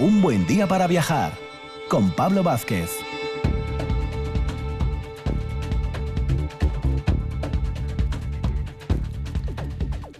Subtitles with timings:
[0.00, 1.34] Un buen día para viajar
[1.90, 2.90] con Pablo Vázquez.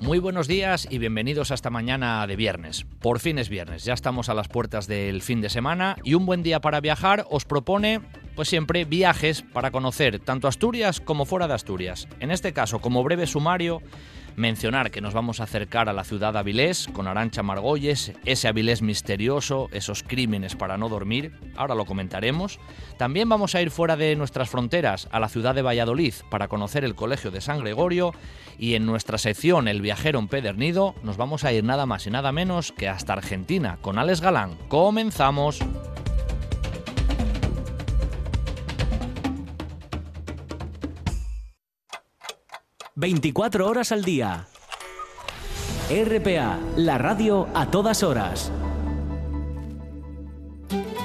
[0.00, 2.84] Muy buenos días y bienvenidos a esta mañana de viernes.
[3.00, 6.26] Por fin es viernes, ya estamos a las puertas del fin de semana y un
[6.26, 8.02] buen día para viajar os propone,
[8.36, 12.06] pues siempre, viajes para conocer tanto Asturias como fuera de Asturias.
[12.18, 13.80] En este caso, como breve sumario,
[14.36, 18.48] mencionar que nos vamos a acercar a la ciudad de Avilés con Arancha Margolles, ese
[18.48, 22.58] Avilés misterioso, esos crímenes para no dormir, ahora lo comentaremos.
[22.96, 26.84] También vamos a ir fuera de nuestras fronteras, a la ciudad de Valladolid, para conocer
[26.84, 28.12] el Colegio de San Gregorio
[28.58, 32.32] y en nuestra sección El viajero empedernido nos vamos a ir nada más y nada
[32.32, 34.56] menos que hasta Argentina con Alex Galán.
[34.68, 35.60] Comenzamos.
[43.00, 44.46] 24 horas al día.
[45.88, 48.52] RPA, la radio a todas horas.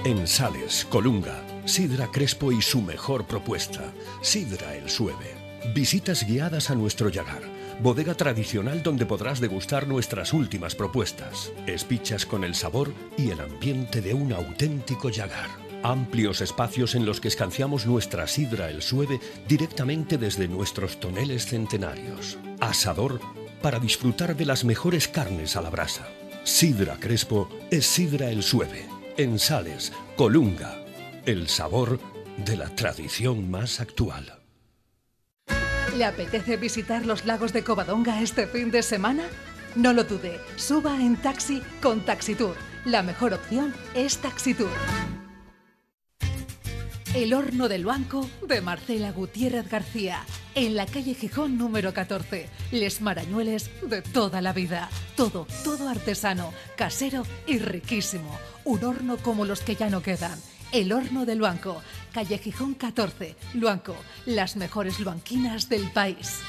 [0.04, 5.38] En Sales, Colunga, Sidra Crespo y su mejor propuesta, Sidra el Sueve.
[5.74, 7.44] Visitas guiadas a nuestro Yagar,
[7.82, 11.54] bodega tradicional donde podrás degustar nuestras últimas propuestas.
[11.66, 15.65] Espichas con el sabor y el ambiente de un auténtico Yagar.
[15.86, 22.39] Amplios espacios en los que escanciamos nuestra sidra el sueve directamente desde nuestros toneles centenarios.
[22.59, 23.22] Asador
[23.61, 26.08] para disfrutar de las mejores carnes a la brasa.
[26.44, 28.88] Sidra Crespo es sidra el sueve.
[29.16, 30.75] En Sales, Colunga.
[31.23, 32.00] El sabor
[32.44, 34.39] de la tradición más actual.
[35.95, 39.25] ¿Le apetece visitar los lagos de Covadonga este fin de semana?
[39.75, 42.56] No lo dude, suba en taxi con Taxitour.
[42.86, 44.72] La mejor opción es Taxitour.
[47.16, 52.50] El horno del banco de Marcela Gutiérrez García, en la calle Gijón número 14.
[52.74, 54.90] Les marañueles de toda la vida.
[55.16, 58.38] Todo, todo artesano, casero y riquísimo.
[58.66, 60.38] Un horno como los que ya no quedan.
[60.74, 61.81] El horno del banco,
[62.14, 66.42] calle Gijón 14, Luanco, las mejores luanquinas del país.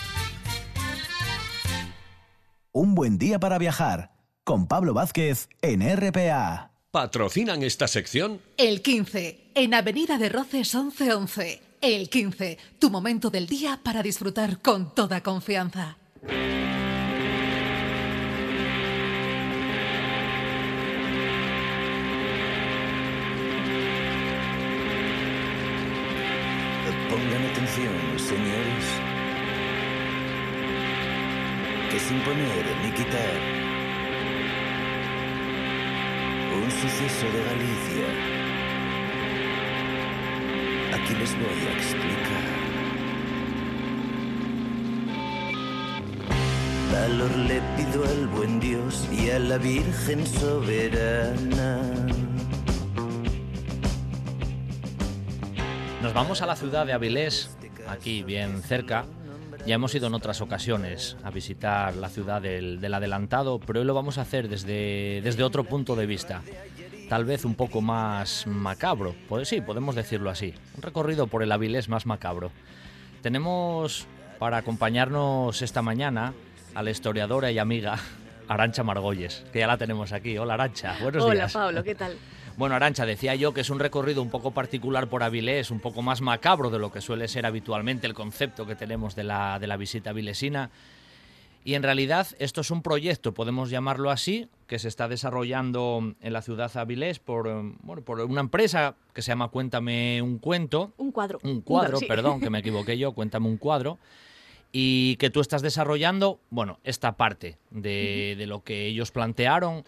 [2.72, 6.75] Un buen día para viajar con Pablo Vázquez en RPA.
[6.96, 8.40] ¿Patrocinan esta sección?
[8.56, 11.60] El 15, en Avenida de Roces 1111.
[11.82, 15.98] El 15, tu momento del día para disfrutar con toda confianza.
[27.10, 28.84] Pongan atención, señores,
[31.90, 33.65] que sin poner ni quitar
[36.66, 38.06] un suceso de Galicia.
[40.96, 42.44] Aquí les voy a explicar.
[46.92, 51.80] Valor le pido al buen Dios y a la Virgen soberana.
[56.02, 57.56] Nos vamos a la ciudad de Avilés,
[57.88, 59.04] aquí bien cerca.
[59.66, 63.86] Ya hemos ido en otras ocasiones a visitar la ciudad del, del adelantado, pero hoy
[63.86, 66.42] lo vamos a hacer desde, desde otro punto de vista.
[67.08, 70.54] Tal vez un poco más macabro, pues sí, podemos decirlo así.
[70.76, 72.52] Un recorrido por el Avilés más macabro.
[73.22, 74.06] Tenemos
[74.38, 76.32] para acompañarnos esta mañana
[76.74, 77.98] a la historiadora y amiga
[78.48, 80.38] Arancha Margolles, que ya la tenemos aquí.
[80.38, 81.52] Hola Arancha, buenos Hola días.
[81.52, 82.16] Pablo, ¿qué tal?
[82.56, 86.00] Bueno, Arancha, decía yo que es un recorrido un poco particular por Avilés, un poco
[86.00, 89.66] más macabro de lo que suele ser habitualmente el concepto que tenemos de la, de
[89.66, 90.70] la visita avilesina.
[91.64, 96.32] Y en realidad esto es un proyecto, podemos llamarlo así, que se está desarrollando en
[96.32, 100.38] la ciudad de Avilés por, eh, bueno, por una empresa que se llama Cuéntame un
[100.38, 100.92] cuento.
[100.96, 101.40] Un cuadro.
[101.42, 102.06] Un cuadro, sí.
[102.06, 103.98] perdón, que me equivoqué yo, Cuéntame un cuadro.
[104.72, 109.84] Y que tú estás desarrollando, bueno, esta parte de, de lo que ellos plantearon,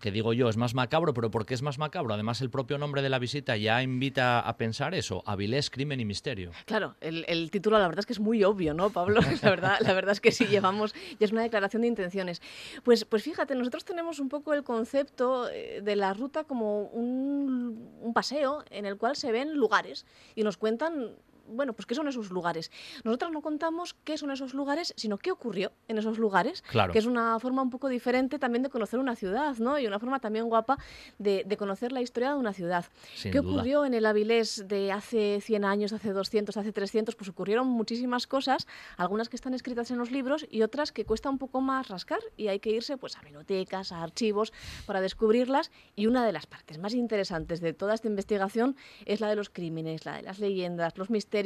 [0.00, 2.14] que digo yo, es más macabro, pero ¿por qué es más macabro?
[2.14, 6.04] Además, el propio nombre de la visita ya invita a pensar eso, Avilés, crimen y
[6.04, 6.52] misterio.
[6.66, 9.20] Claro, el, el título la verdad es que es muy obvio, ¿no, Pablo?
[9.42, 12.42] La verdad, la verdad es que sí llevamos, ya es una declaración de intenciones.
[12.82, 17.88] Pues, pues fíjate, nosotros tenemos un poco el concepto eh, de la ruta como un,
[18.00, 21.12] un paseo en el cual se ven lugares y nos cuentan
[21.48, 22.70] bueno, pues qué son esos lugares.
[23.04, 26.92] Nosotros no contamos qué son esos lugares, sino qué ocurrió en esos lugares, Claro.
[26.92, 29.78] que es una forma un poco diferente también de conocer una ciudad, ¿no?
[29.78, 30.78] Y una forma también guapa
[31.18, 32.84] de, de conocer la historia de una ciudad.
[33.14, 33.52] Sin ¿Qué duda.
[33.54, 37.16] ocurrió en el Avilés de hace 100 años, hace 200, hace 300?
[37.16, 38.66] Pues ocurrieron muchísimas cosas,
[38.96, 42.20] algunas que están escritas en los libros y otras que cuesta un poco más rascar
[42.36, 44.52] y hay que irse pues a bibliotecas, a archivos
[44.86, 49.28] para descubrirlas y una de las partes más interesantes de toda esta investigación es la
[49.28, 51.37] de los crímenes, la de las leyendas, los misterios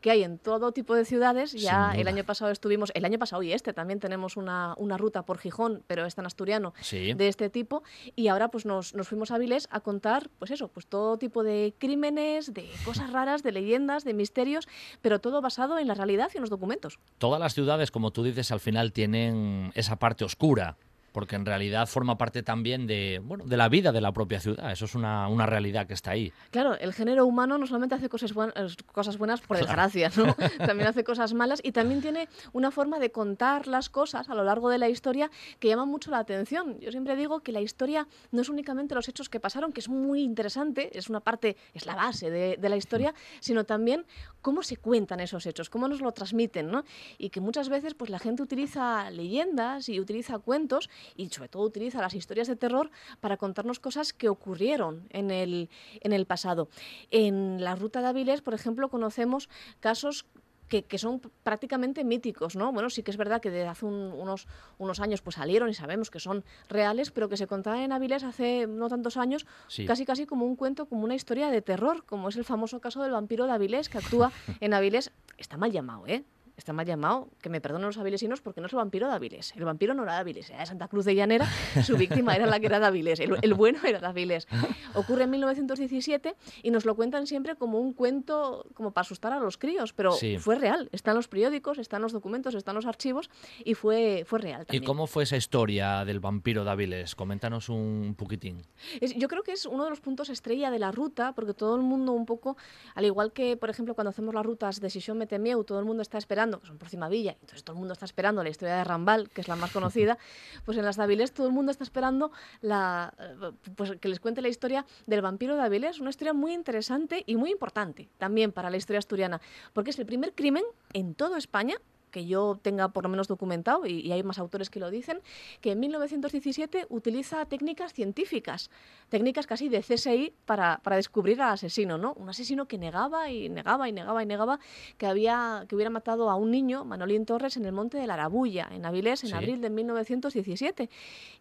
[0.00, 1.52] que hay en todo tipo de ciudades.
[1.52, 5.22] Ya el año pasado estuvimos, el año pasado y este también tenemos una, una ruta
[5.22, 7.14] por Gijón, pero esta en asturiano, Sí.
[7.14, 7.82] de este tipo.
[8.16, 11.42] Y ahora pues nos, nos fuimos a Avilés a contar, pues eso, pues todo tipo
[11.42, 14.68] de crímenes, de cosas raras, de leyendas, de misterios,
[15.02, 16.98] pero todo basado en la realidad y en los documentos.
[17.18, 20.76] Todas las ciudades, como tú dices, al final tienen esa parte oscura,
[21.14, 24.72] porque en realidad forma parte también de, bueno, de la vida de la propia ciudad.
[24.72, 26.32] Eso es una, una realidad que está ahí.
[26.50, 30.34] Claro, el género humano no solamente hace cosas, buen- eh, cosas buenas por desgracia, ¿no?
[30.66, 34.42] también hace cosas malas y también tiene una forma de contar las cosas a lo
[34.42, 35.30] largo de la historia
[35.60, 36.80] que llama mucho la atención.
[36.80, 39.88] Yo siempre digo que la historia no es únicamente los hechos que pasaron, que es
[39.88, 44.04] muy interesante, es una parte, es la base de, de la historia, sino también
[44.42, 46.82] cómo se cuentan esos hechos, cómo nos lo transmiten, ¿no?
[47.18, 51.62] Y que muchas veces pues la gente utiliza leyendas y utiliza cuentos y sobre todo
[51.64, 52.90] utiliza las historias de terror
[53.20, 55.68] para contarnos cosas que ocurrieron en el,
[56.00, 56.68] en el pasado.
[57.10, 59.48] En la ruta de Avilés, por ejemplo, conocemos
[59.80, 60.26] casos
[60.68, 62.72] que, que son prácticamente míticos, ¿no?
[62.72, 64.48] Bueno, sí que es verdad que desde hace un- unos,
[64.78, 68.24] unos años pues salieron y sabemos que son reales, pero que se contaban en Avilés
[68.24, 69.84] hace no tantos años, Sí.
[69.84, 73.02] casi casi como un cuento, como una historia de terror, como es el famoso caso
[73.02, 75.12] del vampiro de Avilés, que actúa en Avilés.
[75.36, 76.24] Está mal llamado, ¿eh?
[76.56, 79.52] Está mal llamado, que me perdonen los avilesinos porque no es el vampiro de Avilés.
[79.56, 81.48] El vampiro no era de Avilés, era de Santa Cruz de Llanera,
[81.84, 81.96] su
[82.28, 84.46] víctima era la que era de Avilés, el, el bueno era de Avilés.
[84.94, 89.40] Ocurre en 1917 y nos lo cuentan siempre como un cuento, como para asustar a
[89.40, 90.38] los críos, pero Sí.
[90.38, 90.88] fue real.
[90.92, 93.30] Están los periódicos, están los documentos, están los archivos
[93.64, 94.84] y fue, fue real ¿Y también.
[94.84, 97.16] cómo fue esa historia del vampiro de Avilés?
[97.16, 98.62] Coméntanos un poquitín.
[99.00, 101.74] Es- yo creo que es uno de los puntos estrella de la ruta, porque todo
[101.74, 102.56] el mundo un poco,
[102.94, 106.02] al igual que, por ejemplo, cuando hacemos las rutas de Sisión Metemieu, todo el mundo
[106.02, 108.84] está esperando, que son por Cimavilla, entonces todo el mundo está esperando la historia de
[108.84, 110.18] Rambal, que es la más conocida,
[110.64, 114.20] pues en las de Avilés todo el mundo está esperando la, eh, pues que les
[114.20, 118.52] cuente la historia del vampiro de Avilés, una historia muy interesante y muy importante también
[118.52, 119.40] para la historia asturiana,
[119.72, 121.76] porque es el primer crimen en toda España
[122.14, 125.18] que yo tenga por lo menos documentado, y, y hay más autores que lo dicen,
[125.60, 128.70] que en 1917 utiliza técnicas científicas,
[129.08, 132.12] técnicas casi de CSI para, para descubrir al asesino, ¿no?
[132.14, 134.60] Un asesino que negaba y negaba y negaba y negaba
[134.96, 138.14] que, había, que hubiera matado a un niño, Manolín Torres, en el monte de la
[138.14, 139.34] Arabulla, en Avilés, en Sí.
[139.34, 140.88] abril de 1917.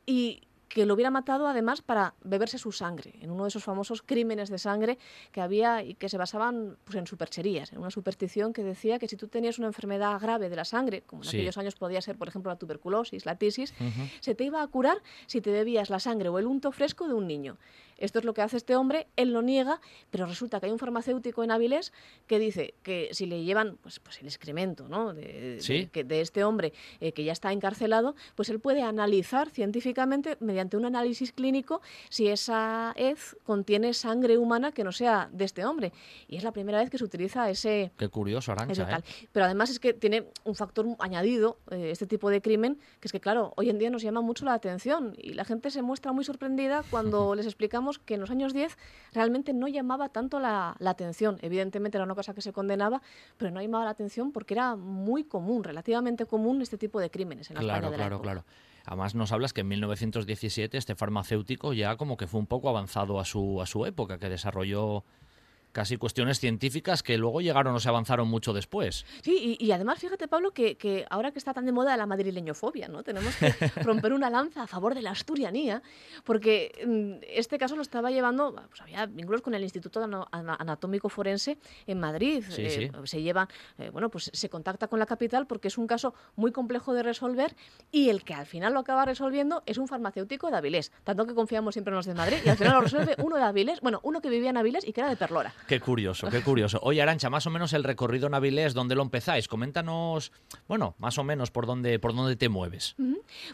[0.07, 0.41] Y
[0.73, 4.49] que lo hubiera matado además para beberse su sangre, en uno de esos famosos crímenes
[4.49, 4.97] de sangre
[5.31, 9.07] que había y que se basaban pues, en supercherías, en una superstición que decía que
[9.07, 11.37] si tú tenías una enfermedad grave de la sangre, como en Sí.
[11.37, 13.71] aquellos años podía ser, por ejemplo, la tuberculosis, la tisis,
[14.19, 14.97] se te iba a curar
[15.27, 17.57] si te bebías la sangre o el unto fresco de un niño.
[18.03, 19.79] Esto es lo que hace este hombre, él lo niega,
[20.11, 21.93] pero resulta que hay un farmacéutico en Avilés
[22.27, 25.13] que dice que si le llevan pues, pues el excremento ¿no?
[25.13, 25.73] de, Sí.
[25.85, 30.35] de- que- de este hombre eh, que ya está encarcelado, pues él puede analizar científicamente,
[30.41, 35.63] mediante un análisis clínico, si esa hez contiene sangre humana que no sea de este
[35.65, 35.93] hombre.
[36.27, 38.97] Y es la primera vez que se utiliza ese, Qué curioso, Arancha.
[38.99, 39.03] ¿eh?
[39.31, 43.11] Pero además es que tiene un factor añadido, eh, este tipo de crimen, que es
[43.13, 46.11] que, claro, hoy en día nos llama mucho la atención y la gente se muestra
[46.11, 48.77] muy sorprendida cuando les explicamos que en los años 10
[49.13, 51.37] realmente no llamaba tanto la, la atención.
[51.41, 53.01] Evidentemente era una cosa que se condenaba,
[53.37, 57.49] pero no llamaba la atención porque era muy común, relativamente común este tipo de crímenes
[57.49, 58.23] en la Claro, España de la claro, época.
[58.31, 58.45] claro.
[58.85, 63.19] Además nos hablas que en 1917 este farmacéutico ya como que fue un poco avanzado
[63.19, 65.05] a su, a su época, que desarrolló
[65.73, 69.05] casi cuestiones científicas que luego llegaron o se avanzaron mucho después.
[69.21, 72.05] Sí, y, y además fíjate, Pablo, que, que ahora que está tan de moda la
[72.05, 73.03] madrileñofobia, ¿no?
[73.03, 73.51] Tenemos que
[73.83, 75.81] romper una lanza a favor de la asturianía,
[76.23, 81.57] porque mm, este caso lo estaba llevando, pues había vínculos con el Instituto Anatómico Forense
[81.87, 82.43] en Madrid.
[82.49, 83.07] Sí, Eh, sí.
[83.07, 86.51] Se lleva, eh, bueno, pues se contacta con la capital porque es un caso muy
[86.51, 87.55] complejo de resolver
[87.91, 90.91] y el que al final lo acaba resolviendo es un farmacéutico de Avilés.
[91.03, 93.43] Tanto que confiamos siempre en los de Madrid y al final lo resuelve uno de
[93.43, 95.53] Avilés, bueno, uno que vivía en Avilés y que era de Perlora.
[95.67, 96.79] Qué curioso, qué curioso.
[96.81, 99.47] Oye, Arancha, más o menos el recorrido en Avilés, ¿dónde lo empezáis?
[99.47, 100.31] Coméntanos,
[100.67, 102.95] bueno, más o menos por dónde, por dónde te mueves.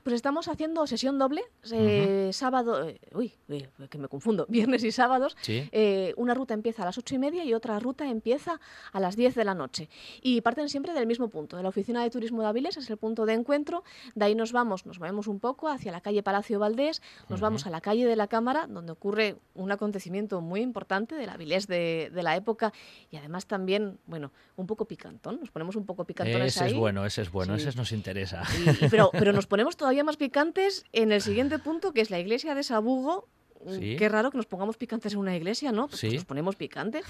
[0.04, 4.92] Pues estamos haciendo sesión doble, eh, sábado, eh, uy, uy, que me confundo, viernes y
[4.92, 5.38] sábados.
[5.42, 5.70] Sí.
[5.72, 8.60] Eh, una ruta empieza a las ocho y media y otra ruta empieza
[8.92, 9.89] a las 10 de la noche.
[10.22, 12.98] Y parten siempre del mismo punto, de la oficina de turismo de Avilés, es el
[12.98, 13.84] punto de encuentro.
[14.16, 17.68] De ahí nos vamos, nos movemos un poco hacia la calle Palacio Valdés, nos vamos
[17.68, 21.99] a la calle de la Cámara, donde ocurre un acontecimiento muy importante del Avilés de,
[22.10, 22.72] de la época
[23.12, 25.39] y además también, bueno, un poco picantón.
[25.39, 26.72] Nos ponemos un poco picantones Ese ahí.
[26.72, 27.68] es bueno, ese es bueno, Sí.
[27.68, 28.44] ese nos interesa.
[28.65, 32.10] Y- y- pero, pero nos ponemos todavía más picantes en el siguiente punto, que es
[32.10, 33.27] la iglesia de Sabugo.
[33.65, 33.96] Mm, Sí.
[33.98, 35.88] Qué raro que nos pongamos picantes en una iglesia, ¿no?
[35.89, 36.10] Pues Sí.
[36.15, 37.03] nos ponemos picantes.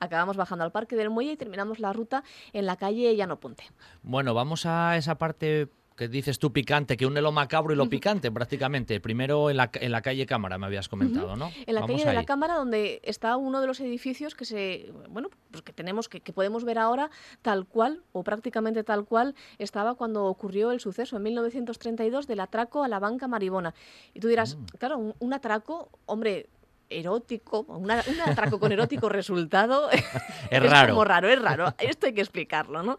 [0.00, 3.64] Acabamos bajando al Parque del Muelle y terminamos la ruta en la calle Llano Ponte.
[4.02, 5.68] Bueno, vamos a esa parte
[6.00, 9.00] que dices tú picante, que une lo macabro y lo picante prácticamente.
[9.00, 11.50] Primero en la, en la calle Cámara me habías comentado, ¿no?
[11.66, 12.24] En la Vamos calle de la.
[12.24, 16.32] Cámara, donde está uno de los edificios que se, bueno, pues que tenemos, que, que
[16.32, 17.10] podemos ver ahora
[17.42, 22.82] tal cual, o prácticamente tal cual, estaba cuando ocurrió el suceso en 1932 del atraco
[22.82, 23.74] a la banca Maribona.
[24.14, 24.64] Y tú dirás, Mm.
[24.78, 26.48] claro, un, un atraco, hombre,
[26.90, 29.88] erótico, una- un atraco con erótico resultado
[30.50, 30.92] Es raro.
[30.94, 31.72] como raro, es raro.
[31.78, 32.98] Esto hay que explicarlo, ¿no?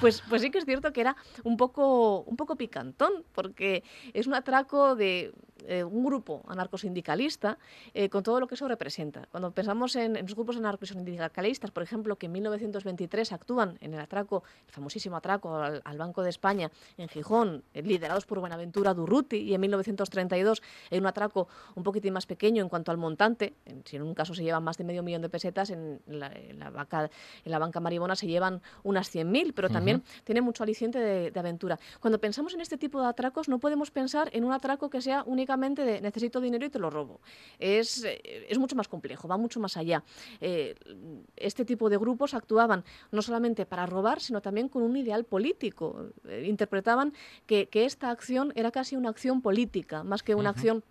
[0.00, 4.26] Pues, pues sí que es cierto que era un poco, un poco picantón, porque es
[4.26, 5.32] un atraco de
[5.66, 7.58] eh, un grupo anarcosindicalista
[7.94, 9.26] eh, con todo lo que eso representa.
[9.30, 14.00] Cuando pensamos en, en los grupos anarcosindicalistas, por ejemplo, que en 1923 actúan en el
[14.00, 18.94] atraco, el famosísimo atraco al, al Banco de España en Gijón, eh, liderados por Buenaventura
[18.94, 23.54] Durruti, y en 1932 hay un atraco un poquitín más pequeño en cuanto al montante,
[23.64, 26.32] en- si en un caso se llevan más de medio millón de pesetas, en la,
[26.32, 27.10] en la banca,
[27.44, 31.40] en la banca maribona se llevan unas 100.000, pero también tiene mucho aliciente de, de
[31.40, 31.78] aventura.
[32.00, 35.22] Cuando pensamos en este tipo de atracos, no podemos pensar en un atraco que sea
[35.26, 37.20] únicamente de necesito dinero y te lo robo.
[37.58, 40.02] Es, eh, es mucho más complejo, va mucho más allá.
[40.40, 40.74] Eh,
[41.36, 46.10] este tipo de grupos actuaban no solamente para robar, sino también con un ideal político.
[46.28, 47.12] Eh, interpretaban
[47.46, 50.84] que, que esta acción era casi una acción política, más que una acción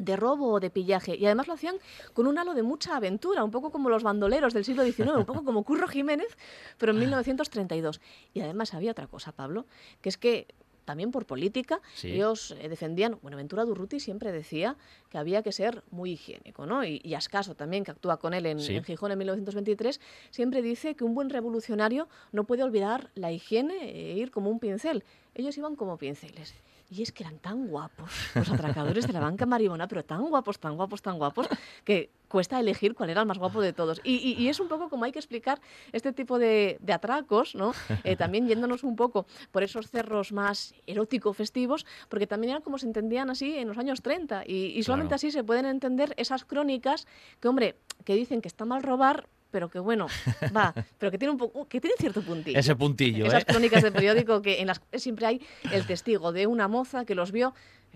[0.00, 1.16] de robo o de pillaje.
[1.16, 1.76] Y además lo hacían
[2.12, 5.24] con un halo de mucha aventura, un poco como los bandoleros del siglo XIX, un
[5.24, 6.36] poco como Curro Jiménez,
[6.78, 8.00] pero en 1932.
[8.34, 9.66] Y además había otra cosa, Pablo,
[10.00, 10.48] que es que
[10.90, 12.08] también por política, Sí.
[12.10, 14.76] ellos eh, defendían, Buenaventura Durruti siempre decía
[15.08, 16.84] que había que ser muy higiénico, ¿no?
[16.84, 18.74] Y, y Ascaso también, que actúa con él en, Sí.
[18.74, 23.90] en Gijón en 1923, siempre dice que un buen revolucionario no puede olvidar la higiene
[23.90, 25.04] e ir como un pincel.
[25.36, 26.54] Ellos iban como pinceles.
[26.92, 30.58] Y es que eran tan guapos los atracadores de la banca maribona, pero tan guapos,
[30.58, 31.46] tan guapos, tan guapos,
[31.84, 34.00] que cuesta elegir cuál era el más guapo de todos.
[34.02, 35.60] Y, y- y es un poco como hay que explicar
[35.92, 37.72] este tipo de, de atracos, ¿no?
[38.02, 42.86] Eh, también yéndonos un poco por esos cerros más erótico-festivos, porque también era como se
[42.86, 44.42] entendían así en los años 30.
[44.46, 45.16] Y, y solamente Claro.
[45.16, 47.06] así se pueden entender esas crónicas
[47.40, 50.06] que, hombre, que dicen que está mal robar, pero que bueno,
[50.56, 52.58] va, pero que tiene un poco, que tiene cierto puntillo.
[52.58, 53.46] Ese puntillo, Esas ¿eh?
[53.46, 55.40] crónicas de periódico que en las siempre hay
[55.72, 57.54] el testigo de una moza que los vio,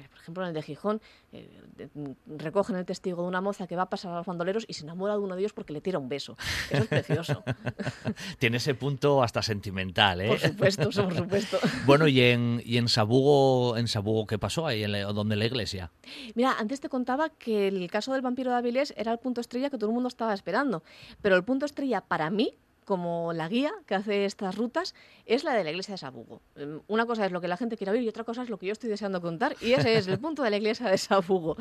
[0.09, 1.01] por ejemplo en el de Gijón,
[1.33, 1.49] eh,
[1.95, 4.75] mm, recogen el testigo de una moza que va a pasar a los bandoleros y
[4.75, 6.37] se enamora de uno de ellos porque le tira un beso.
[6.71, 7.43] Eso es precioso.
[8.39, 10.29] Tiene ese punto hasta sentimental, ¿eh?
[10.29, 11.59] Por supuesto, por supuesto.
[11.87, 15.45] Bueno, y en, y en Sabugo, en Sabugo, ¿qué pasó ahí, en la- donde la
[15.45, 15.91] iglesia?
[16.35, 19.71] Mira, antes te contaba que el caso del vampiro de Avilés era el punto estrella
[19.71, 20.83] que todo el mundo estaba esperando,
[21.23, 24.95] pero el punto estrella para mí, como la guía que hace estas rutas,
[25.27, 26.41] es la de la iglesia de Sabugo.
[26.57, 28.59] Em, Una cosa es lo que la gente quiere oír y otra cosa es lo
[28.59, 31.57] que yo estoy deseando contar, y ese es el punto de la iglesia de Sabugo.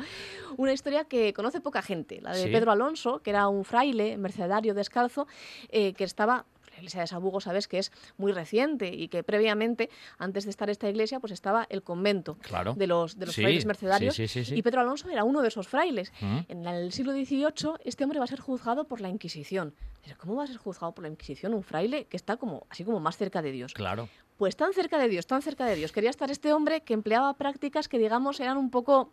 [0.56, 2.50] Una historia que conoce poca gente, la de Sí.
[2.50, 5.26] Pedro Alonso, que era un fraile mercedario descalzo,
[5.70, 9.90] eh, que estaba la iglesia de Sabugo, sabes que es muy reciente y que previamente,
[10.18, 12.74] antes de estar esta iglesia, pues estaba el convento Claro.
[12.74, 14.14] de los, de los Sí, frailes mercedarios.
[14.14, 14.44] sí, sí.
[14.54, 16.12] Y Pedro Alonso era uno de esos frailes.
[16.20, 16.38] Mm.
[16.48, 19.74] En el siglo XVIII, este hombre va a ser juzgado por la Inquisición.
[20.02, 22.84] Pero ¿Cómo va a ser juzgado por la Inquisición un fraile que está como así
[22.84, 23.72] como más cerca de Dios?
[23.72, 24.08] Claro.
[24.36, 25.92] Pues tan cerca de Dios, tan cerca de Dios.
[25.92, 29.12] Quería estar este hombre que empleaba prácticas que, digamos, eran un poco.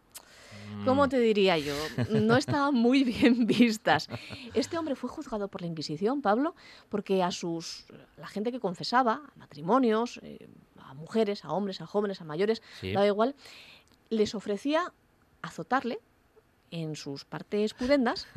[0.85, 1.73] ¿Cómo te diría yo?
[2.09, 4.07] No estaban muy bien vistas.
[4.53, 6.55] Este hombre fue juzgado por la Inquisición, Pablo,
[6.89, 7.85] porque a sus
[8.17, 10.47] la gente que confesaba, a matrimonios, eh,
[10.79, 12.91] a mujeres, a hombres, a jóvenes, a mayores, Sí.
[12.93, 13.35] daba igual,
[14.09, 14.93] les ofrecía
[15.41, 15.99] azotarle
[16.71, 18.27] en sus partes pudendas,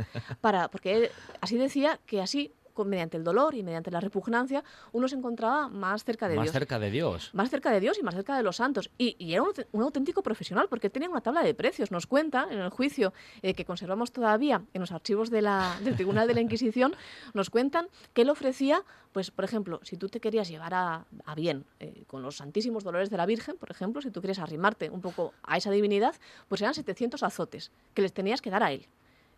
[0.41, 1.11] para, porque él
[1.41, 4.63] así decía que así, con- mediante el dolor y mediante la repugnancia,
[4.93, 6.53] uno se encontraba más cerca de Más Dios.
[6.53, 7.31] cerca de Dios.
[7.33, 8.91] Más cerca de Dios y más cerca de los santos.
[8.99, 11.91] Y, y era un, aut- un auténtico profesional, porque tenía una tabla de precios.
[11.91, 15.95] Nos cuenta en el juicio eh, que conservamos todavía en los archivos de la- del
[15.95, 16.95] Tribunal de la Inquisición,
[17.35, 21.35] nos cuentan que él ofrecía, pues, por ejemplo, si tú te querías llevar a, a
[21.37, 24.91] bien eh, con los santísimos dolores de la Virgen, por ejemplo, si tú querías arrimarte
[24.91, 26.15] un poco a esa divinidad,
[26.49, 28.87] pues eran 700 azotes que les tenías que dar a él.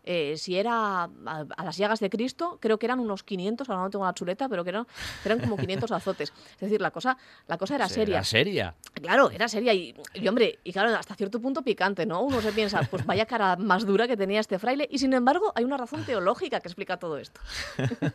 [0.03, 1.09] Eh, si era a,
[1.57, 4.47] a las llagas de Cristo, creo que eran unos 500, ahora no tengo la chuleta,
[4.47, 4.87] pero que eran,
[5.25, 6.31] eran como 500 azotes.
[6.55, 8.15] Es decir, la cosa, la cosa era seria.
[8.15, 8.75] Era seria.
[9.01, 12.21] Claro, era seria y, y, hombre, y claro, hasta cierto punto picante, ¿no?
[12.21, 15.51] Uno se piensa, pues vaya cara más dura que tenía este fraile y sin embargo
[15.55, 17.39] hay una razón teológica que explica todo esto.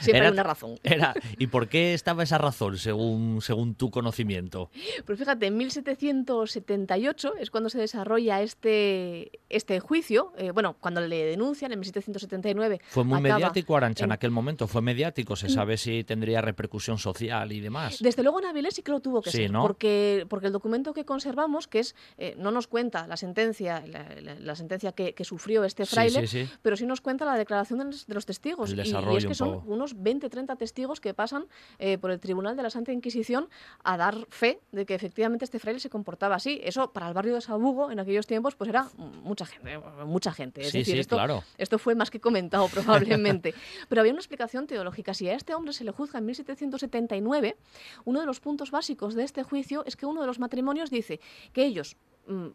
[0.00, 0.78] Siempre Era- hay una razón.
[0.82, 4.70] Era, ¿Y por qué estaba esa razón, según, según tu conocimiento?
[5.04, 10.32] Pues fíjate, en 1778 es cuando se desarrolla este, este juicio.
[10.38, 12.80] eh, bueno, cuando el le denuncian en 1779.
[12.88, 16.40] Fue muy acaba mediático Arancha en en- aquel momento, fue mediático, se sabe si tendría
[16.40, 17.98] repercusión social y demás.
[18.00, 19.62] Desde luego en Avilés sí que lo tuvo que Sí, ser, ¿no?
[19.62, 24.06] porque, porque el documento que conservamos, que es, eh, no nos cuenta la sentencia, la,
[24.20, 26.50] la- la sentencia que, que sufrió este fraile, sí, sí.
[26.62, 28.70] pero sí nos cuenta la declaración de los, de los testigos.
[28.72, 31.46] El Y- es que son unos 20, 30 testigos que pasan
[31.78, 33.48] eh, por el Tribunal de la Santa Inquisición
[33.84, 36.60] a dar fe de que efectivamente este fraile se comportaba así.
[36.62, 38.88] Eso para el barrio de Sabugo en aquellos tiempos pues era
[39.22, 40.60] mucha gente, mucha gente.
[40.62, 41.42] Es Sí, decir, sí, esto, claro.
[41.58, 43.54] esto fue más que comentado probablemente.
[43.88, 45.14] Pero había una explicación teológica.
[45.14, 47.56] Si a este hombre se le juzga en 1779,
[48.04, 51.20] uno de los puntos básicos de este juicio es que uno de los matrimonios dice
[51.52, 52.48] que ellos mm,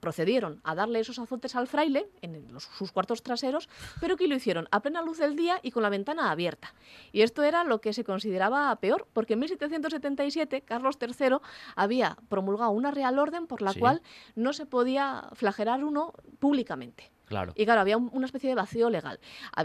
[0.00, 3.68] procedieron a darle esos azotes al fraile en los- sus cuartos traseros,
[4.00, 6.74] pero que lo hicieron a plena luz del día y con la ventana abierta.
[7.12, 11.38] Y esto era lo que se consideraba peor, porque en 1777 Carlos III
[11.74, 13.80] había promulgado una real orden por la Sí.
[13.80, 14.02] cual
[14.36, 17.10] no se podía flagelar uno públicamente.
[17.26, 17.52] Claro.
[17.56, 19.18] Y claro, había un- una especie de vacío legal.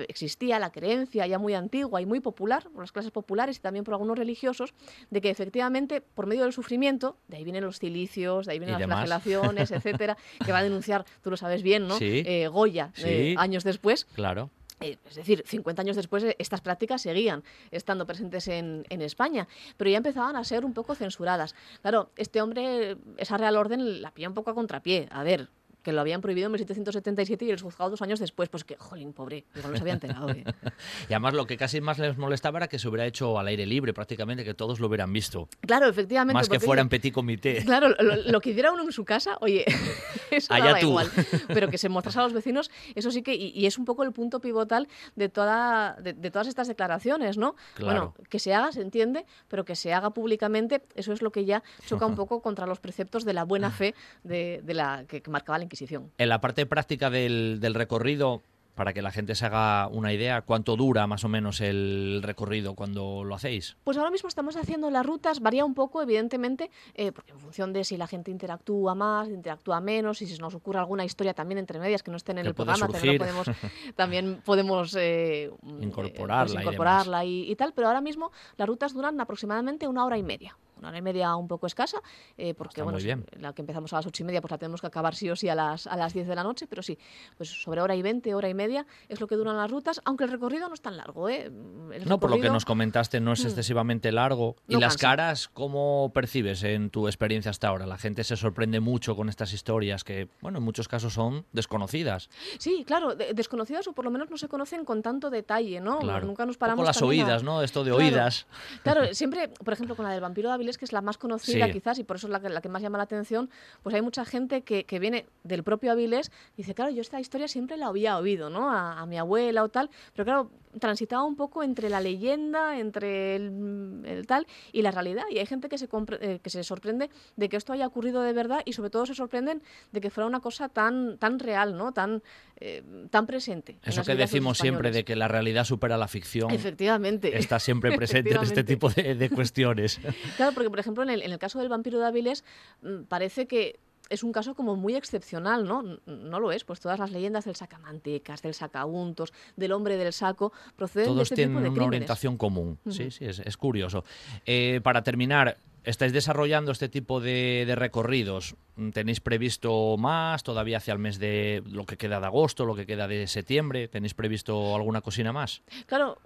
[0.07, 3.83] Existía la creencia ya muy antigua y muy popular por las clases populares y también
[3.83, 4.73] por algunos religiosos
[5.09, 8.73] de que efectivamente por medio del sufrimiento, de ahí vienen los cilicios, de ahí vienen
[8.73, 9.05] las demás.
[9.05, 11.97] flagelaciones, etcétera, que va a denunciar, tú lo sabes bien, ¿no?
[11.97, 12.23] Sí.
[12.25, 14.05] Eh, Goya, eh, años después.
[14.15, 14.49] Claro.
[14.81, 19.89] Eh, es decir, 50 años después estas prácticas seguían estando presentes en, en España, pero
[19.89, 21.53] ya empezaban a ser un poco censuradas.
[21.81, 25.09] Claro, este hombre, esa Real Orden la pilla un poco a contrapié.
[25.11, 25.49] A ver,
[25.89, 28.47] que lo habían prohibido en 1777 y el juzgado dos años después.
[28.47, 30.29] Pues que, jolín, pobre, igual no se había enterado.
[30.29, 30.43] eh.
[31.09, 33.65] Y además lo que casi más les molestaba era que se hubiera hecho al aire
[33.65, 35.49] libre prácticamente, que todos lo hubieran visto.
[35.61, 36.33] Claro, efectivamente.
[36.35, 37.63] Más que fuera en petit comité.
[37.69, 39.65] Claro, lo, lo que hiciera uno en su casa, oye,
[40.31, 40.87] eso Allá daba tú.
[40.89, 41.09] igual.
[41.47, 44.03] Pero que se mostrase a los vecinos, eso sí que, y, y es un poco
[44.03, 47.55] el punto pivotal de, toda, de, de todas estas declaraciones, ¿no?
[47.75, 48.13] Claro.
[48.13, 51.45] Bueno, que se haga, se entiende, pero que se haga públicamente, eso es lo que
[51.45, 55.21] ya choca un poco contra los preceptos de la buena fe de, de la que,
[55.21, 55.78] que marcaba la Inquisición.
[56.17, 58.41] En la parte práctica del, del recorrido,
[58.79, 62.75] para que la gente se haga una idea, ¿cuánto dura más o menos el recorrido
[62.75, 63.75] cuando lo hacéis?
[63.83, 67.73] Pues ahora mismo estamos haciendo las rutas, varía un poco, evidentemente, eh, porque en función
[67.73, 71.33] de si la gente interactúa más, interactúa menos, y si se nos ocurre alguna historia
[71.33, 73.47] también entre medias que no estén en Que el programa, también podemos,
[73.97, 78.93] también podemos eh, Incorporarla pues y incorporarla y, y tal, pero ahora mismo las rutas
[78.93, 80.55] duran aproximadamente una hora y media.
[80.79, 82.01] Una hora y media un poco escasa,
[82.37, 84.81] eh, porque Está bueno, la que empezamos a las ocho y media, pues la tenemos
[84.81, 86.97] que acabar sí o sí a las, a las 10 de la noche, pero sí,
[87.37, 90.23] pues sobre hora y 20, hora y media es lo que duran las rutas, aunque
[90.23, 91.27] el recorrido no es tan largo.
[91.29, 91.51] ¿eh?
[91.93, 93.47] El No, por lo que nos comentaste, no es Mm.
[93.47, 94.55] excesivamente largo.
[94.67, 94.99] ¿Y las cansa.
[95.07, 97.85] caras, cómo percibes en tu experiencia hasta ahora?
[97.85, 102.29] La gente se sorprende mucho con estas historias que, bueno, en muchos casos son desconocidas.
[102.57, 105.99] Sí, claro, de- desconocidas o por lo menos no se conocen con tanto detalle, ¿no?
[105.99, 106.25] Claro.
[106.25, 107.61] Nunca nos paramos las también a- oídas, ¿no?
[107.61, 108.05] Esto de Claro.
[108.05, 108.47] oídas.
[108.83, 111.65] Claro, siempre, por ejemplo, con la del vampiro de Avilés, que es la más conocida
[111.67, 111.71] Sí.
[111.73, 113.49] quizás y por eso es la que, la que más llama la atención,
[113.83, 117.19] pues hay mucha gente que, que viene del propio Avilés y dice, claro, yo esta
[117.19, 118.69] historia siempre la había oído, ¿no?
[118.71, 123.35] A, a mi abuela o tal, pero claro, transitaba un poco entre la leyenda, entre
[123.35, 125.23] el, el tal y la realidad.
[125.31, 125.87] Y hay gente que se,
[126.21, 129.15] eh, que se sorprende de que esto haya ocurrido de verdad y sobre todo se
[129.15, 131.91] sorprenden de que fuera una cosa tan, tan real, ¿no?
[131.91, 132.21] Tan,
[132.57, 133.77] eh, tan presente.
[133.83, 136.51] en Eso que decimos siempre de que la realidad supera la ficción.
[136.51, 137.37] Efectivamente.
[137.37, 139.99] Está siempre presente en este tipo de, de cuestiones.
[140.37, 142.43] Claro, porque por ejemplo en el, en el caso del vampiro de Avilés
[142.81, 143.79] mm, parece que
[144.09, 145.83] es un caso como muy excepcional, ¿no?
[146.05, 150.51] No lo es, pues todas las leyendas del sacamantecas, del sacauntos, del hombre del saco,
[150.75, 151.87] proceden de Todos este tienen tipo de una crímenes.
[151.87, 152.79] orientación común.
[152.89, 154.03] Sí, sí, es, es curioso.
[154.45, 158.55] Eh, para terminar, estáis desarrollando este tipo de, de recorridos.
[158.93, 162.85] ¿Tenéis previsto más todavía hacia el mes de lo que queda de agosto, lo que
[162.85, 163.89] queda de septiembre?
[163.89, 165.63] ¿Tenéis previsto alguna cocina más?
[165.85, 166.17] Claro,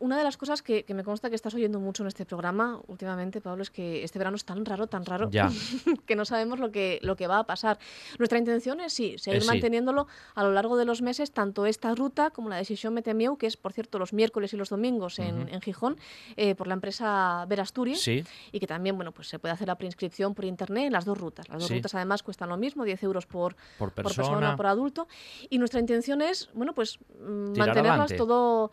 [0.00, 2.80] una de las cosas que, que me consta que estás oyendo mucho en este programa
[2.88, 5.50] últimamente, Pablo, es que este verano es tan raro, tan raro, Ya.
[6.06, 7.78] que no sabemos lo que, lo que va a pasar.
[8.18, 9.46] Nuestra intención es sí, seguir Eh, sí.
[9.46, 13.36] manteniéndolo a lo largo de los meses, tanto esta ruta como la de Sisión Metemieu,
[13.36, 15.54] que es, por cierto, los miércoles y los domingos en, Ujú.
[15.54, 15.96] en Gijón,
[16.36, 18.00] eh, por la empresa Verasturias.
[18.00, 21.06] Sí, y que también bueno pues se puede hacer la preinscripción por internet en las
[21.06, 21.48] dos rutas.
[21.48, 21.74] Las dos Sí.
[21.76, 24.28] rutas además cuestan lo mismo, 10 euros por, por por persona.
[24.28, 25.08] persona, por adulto.
[25.48, 28.16] Y nuestra intención es, bueno, pues mm, Tirar mantenerlas adelante.
[28.16, 28.72] todo,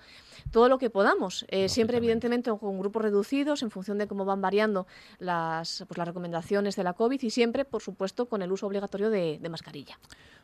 [0.52, 1.46] todo lo que podamos.
[1.48, 4.86] Eh, siempre, evidentemente, con grupos reducidos en función de cómo van variando
[5.20, 9.10] las, pues, las recomendaciones de la COVID y siempre, por supuesto, con el uso obligatorio
[9.10, 9.98] de, de mascarilla.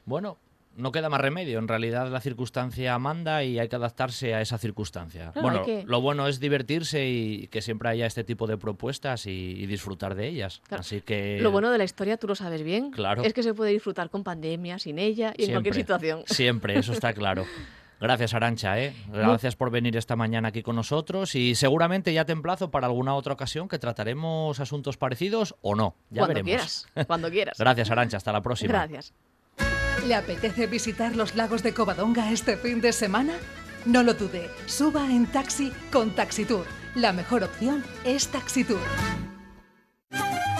[0.05, 0.37] Bueno,
[0.75, 1.59] no queda más remedio.
[1.59, 5.31] En realidad la circunstancia manda y hay que adaptarse a esa circunstancia.
[5.35, 9.31] Bueno, que- lo bueno es divertirse y que siempre haya este tipo de propuestas y,
[9.31, 10.61] y disfrutar de ellas.
[10.67, 10.81] Claro.
[10.81, 13.23] Así que Lo bueno de la historia, tú lo sabes bien, Claro.
[13.23, 16.23] es que se puede disfrutar con pandemia, sin ella y en cualquier situación.
[16.25, 17.45] Siempre, eso está claro.
[18.01, 18.77] Gracias, Arancha.
[18.81, 18.93] ¿eh?
[19.13, 23.15] Gracias por venir esta mañana aquí con nosotros y seguramente ya te emplazo para alguna
[23.15, 25.95] otra ocasión que trataremos asuntos parecidos o no.
[26.09, 26.45] Ya cuando veremos.
[26.93, 27.55] quieras, cuando quieras.
[27.59, 28.17] Gracias, Arancha.
[28.17, 28.73] Hasta la próxima.
[28.73, 29.13] Gracias.
[30.05, 33.33] ¿Le apetece visitar los lagos de Covadonga este fin de semana?
[33.85, 36.65] No lo dude, suba en taxi con Taxitour.
[36.95, 38.79] La mejor opción es Taxitour.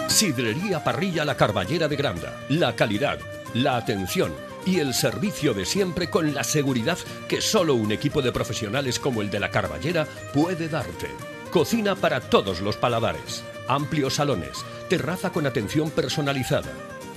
[0.08, 2.34] Sidrería Parrilla La Carballera de Granda.
[2.48, 3.20] La calidad,
[3.54, 4.34] la atención
[4.66, 9.22] y el servicio de siempre con la seguridad que solo un equipo de profesionales como
[9.22, 11.10] el de La Carballera puede darte.
[11.52, 13.44] Cocina para todos los paladares.
[13.68, 14.66] Amplios salones.
[14.90, 16.72] Terraza con atención personalizada.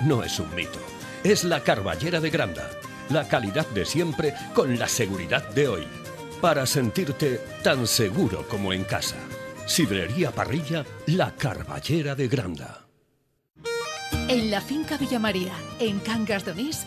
[0.04, 0.95] No es un mito.
[1.26, 2.70] Es La Carballera de Granda.
[3.10, 5.84] La calidad de siempre con la seguridad de hoy.
[6.40, 9.16] Para sentirte tan seguro como en casa.
[9.66, 12.86] Sidrería Parrilla La Carballera de Granda.
[14.28, 16.86] En la finca Villa María, en Cangas de Onís,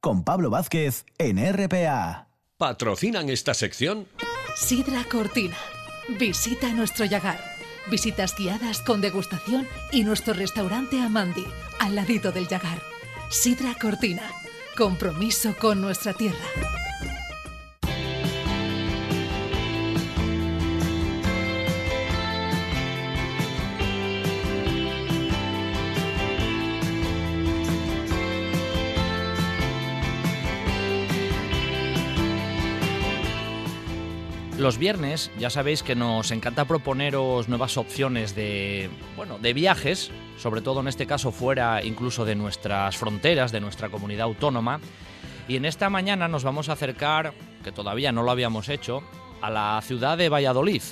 [0.00, 2.28] con Pablo Vázquez en RPA.
[2.56, 4.08] ¿Patrocinan esta sección?
[4.56, 5.56] Sidra Cortina.
[6.18, 7.40] Visita nuestro Yagar.
[7.90, 11.44] Visitas guiadas con degustación y nuestro restaurante Amandi,
[11.78, 12.82] al ladito del Yagar.
[13.30, 14.22] Sidra Cortina.
[14.76, 16.44] Compromiso con nuestra tierra.
[34.60, 40.60] Los viernes ya sabéis que nos encanta proponeros nuevas opciones de, bueno, de viajes, sobre
[40.60, 44.78] todo en este caso fuera incluso de nuestras fronteras, de nuestra comunidad autónoma.
[45.48, 47.32] Y en esta mañana nos vamos a acercar,
[47.64, 49.02] que todavía no lo habíamos hecho,
[49.40, 50.82] a la ciudad de Valladolid.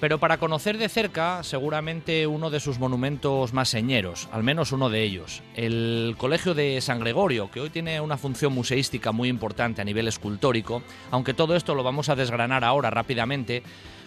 [0.00, 4.90] Pero para conocer de cerca, seguramente uno de sus monumentos más señeros, al menos uno
[4.90, 9.80] de ellos, el Colegio de San Gregorio, que hoy tiene una función museística muy importante
[9.80, 13.62] a nivel escultórico, aunque todo esto lo vamos a desgranar ahora rápidamente,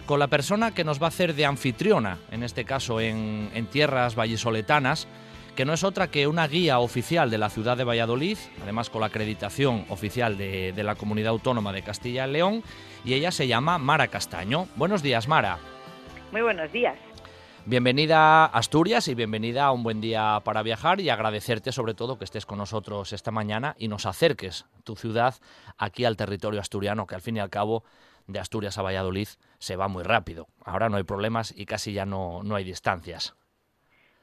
[0.05, 4.15] con la persona que nos va a hacer de anfitriona, en este caso en, tierras
[4.15, 5.07] vallisoletanas,
[5.55, 9.01] que no es otra que una guía oficial de la ciudad de Valladolid, además con
[9.01, 12.63] la acreditación oficial de, de la Comunidad Autónoma de Castilla y León,
[13.03, 14.67] y ella se llama Mara Castaño.
[14.75, 15.57] Buenos días, Mara.
[16.31, 16.97] Muy buenos días.
[17.65, 22.17] Bienvenida a Asturias y bienvenida a un buen día para viajar y agradecerte sobre todo
[22.17, 25.35] que estés con nosotros esta mañana y nos acerques tu ciudad
[25.77, 27.83] aquí al territorio asturiano, que al fin y al cabo
[28.27, 29.27] de Asturias a Valladolid
[29.59, 30.47] se va muy rápido.
[30.63, 33.35] Ahora no hay problemas y casi ya no, no hay distancias.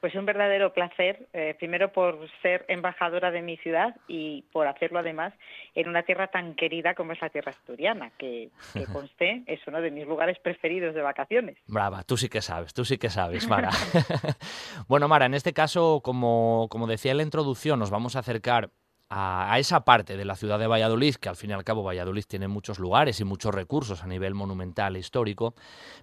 [0.05, 4.99] Pues un verdadero placer, eh, primero por ser embajadora de mi ciudad y por hacerlo
[4.99, 5.33] además
[5.75, 9.81] en una tierra tan querida como es la tierra asturiana, que, que conste es uno
[9.81, 11.57] de mis lugares preferidos de vacaciones.
[11.67, 13.71] Brava, tú sí que sabes, tú sí que sabes, Mara.
[14.89, 18.69] bueno, Mara, en este caso, como, como decía en la introducción, nos vamos a acercar
[19.11, 22.25] a, esa parte de la ciudad de Valladolid, que al fin y al cabo Valladolid
[22.27, 25.55] tiene muchos lugares y muchos recursos a nivel monumental e histórico,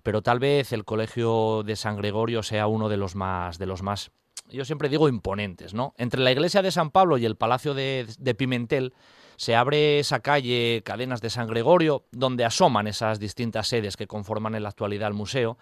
[0.03, 3.83] pero tal vez el Colegio de San Gregorio sea uno de los más, de los
[3.83, 4.11] más
[4.49, 5.93] yo siempre digo imponentes, ¿no?
[5.97, 8.93] Entre la iglesia de San Pablo y el Palacio de, de Pimentel
[9.37, 14.55] se abre esa calle Cadenas de San Gregorio, donde asoman esas distintas sedes que conforman
[14.55, 15.57] en la actualidad el museo,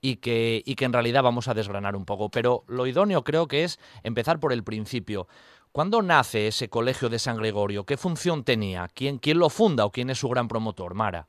[0.00, 2.30] y que, y que en realidad vamos a desgranar un poco.
[2.30, 5.26] Pero lo idóneo creo que es empezar por el principio.
[5.72, 7.84] ¿Cuándo nace ese colegio de San Gregorio?
[7.84, 8.88] ¿Qué función tenía?
[8.94, 11.26] ¿Quién, quién lo funda o quién es su gran promotor, Mara?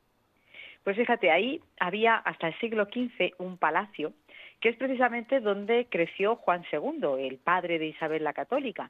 [0.84, 4.14] Pues fíjate, ahí había hasta el siglo XV un palacio,
[4.60, 8.90] que es precisamente donde creció Juan II, el padre de Isabel la Católica.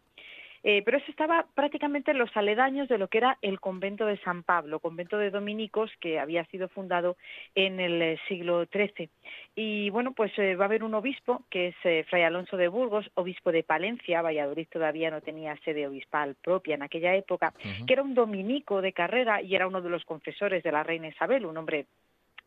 [0.64, 4.18] Eh, pero eso estaba prácticamente en los aledaños de lo que era el convento de
[4.20, 7.18] San Pablo, convento de dominicos que había sido fundado
[7.56, 9.10] en el eh, siglo XIII.
[9.56, 12.68] Y bueno, pues eh, va a haber un obispo que es eh, Fray Alonso de
[12.68, 17.68] Burgos, obispo de Palencia, Valladolid todavía no tenía sede obispal propia en aquella época, uh
[17.68, 17.86] -huh.
[17.86, 21.08] que era un dominico de carrera y era uno de los confesores de la reina
[21.08, 21.88] Isabel, un hombre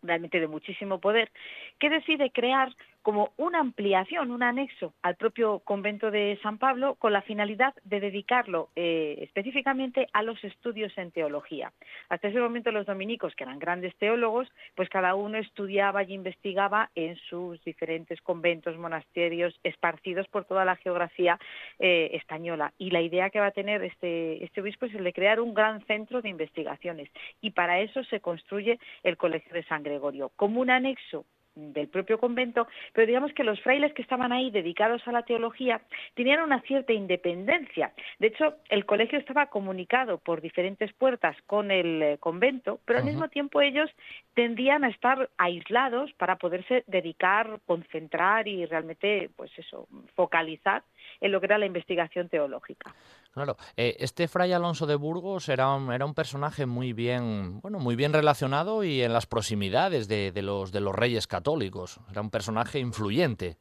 [0.02, 1.30] realmente de muchísimo poder,
[1.78, 7.12] que decide crear como una ampliación, un anexo al propio convento de San Pablo con
[7.12, 11.72] la finalidad de dedicarlo eh, específicamente a los estudios en teología.
[12.08, 16.90] Hasta ese momento los dominicos, que eran grandes teólogos, pues cada uno estudiaba y investigaba
[16.94, 21.38] en sus diferentes conventos, monasterios esparcidos por toda la geografía
[21.78, 22.72] eh, española.
[22.78, 25.54] Y la idea que va a tener este, este obispo es el de crear un
[25.54, 27.10] gran centro de investigaciones.
[27.40, 32.18] Y para eso se construye el Colegio de San Gregorio, como un anexo del propio
[32.18, 35.82] convento, pero digamos que los frailes que estaban ahí dedicados a la teología
[36.14, 37.92] tenían una cierta independencia.
[38.18, 43.04] De hecho, el colegio estaba comunicado por diferentes puertas con el eh, convento, pero al
[43.04, 43.90] mismo tiempo ellos
[44.34, 50.82] tendían a estar aislados para poderse dedicar, concentrar y realmente, pues eso, focalizar
[51.20, 52.94] en lo que era la investigación teológica.
[53.32, 57.78] Claro, eh, este fray Alonso de Burgos era un, era un personaje muy bien, bueno,
[57.78, 62.00] muy bien relacionado y en las proximidades de, los reyes católicos.
[62.10, 63.56] Era un personaje influyente.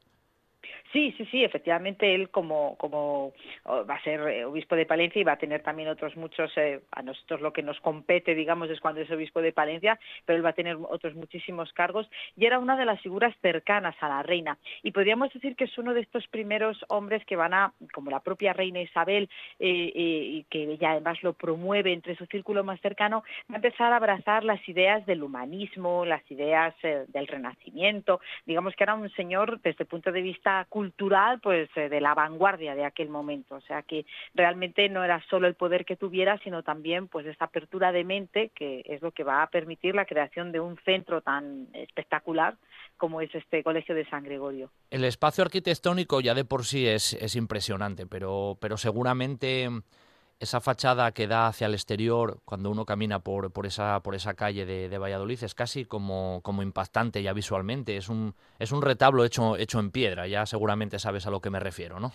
[0.92, 3.32] Sí, sí, sí, efectivamente él como, como
[3.66, 6.82] va a ser eh, obispo de Palencia y va a tener también otros muchos, eh,
[6.92, 10.46] a nosotros lo que nos compete, digamos, es cuando es obispo de Palencia, pero él
[10.46, 14.22] va a tener otros muchísimos cargos y era una de las figuras cercanas a la
[14.22, 14.58] reina.
[14.84, 18.20] Y podríamos decir que es uno de estos primeros hombres que van a, como la
[18.20, 23.56] propia reina Isabel, eh, que ella además lo promueve entre su círculo más cercano, va
[23.56, 28.96] a empezar a abrazar las ideas del humanismo, las ideas del renacimiento, digamos que era
[28.96, 32.86] un señor desde el punto de vista cultural, cultural pues eh, de la vanguardia de
[32.86, 33.54] aquel momento.
[33.54, 37.46] O sea que realmente no era solo el poder que tuviera sino también pues esa
[37.46, 41.22] apertura de mente que es lo que va a permitir la creación de un centro
[41.22, 42.56] tan espectacular
[42.98, 44.72] como es este colegio de San Gregorio.
[44.90, 49.70] El espacio arquitectónico ya de por sí es, es impresionante pero pero seguramente
[50.42, 54.34] esa fachada que da hacia el exterior cuando uno camina por, por, esa, por esa
[54.34, 57.96] calle de, de, Valladolid es casi como, como impactante ya visualmente.
[57.96, 61.52] Es un, es un retablo hecho, hecho en piedra, ya seguramente sabes a lo que
[61.52, 62.12] me refiero, ¿no?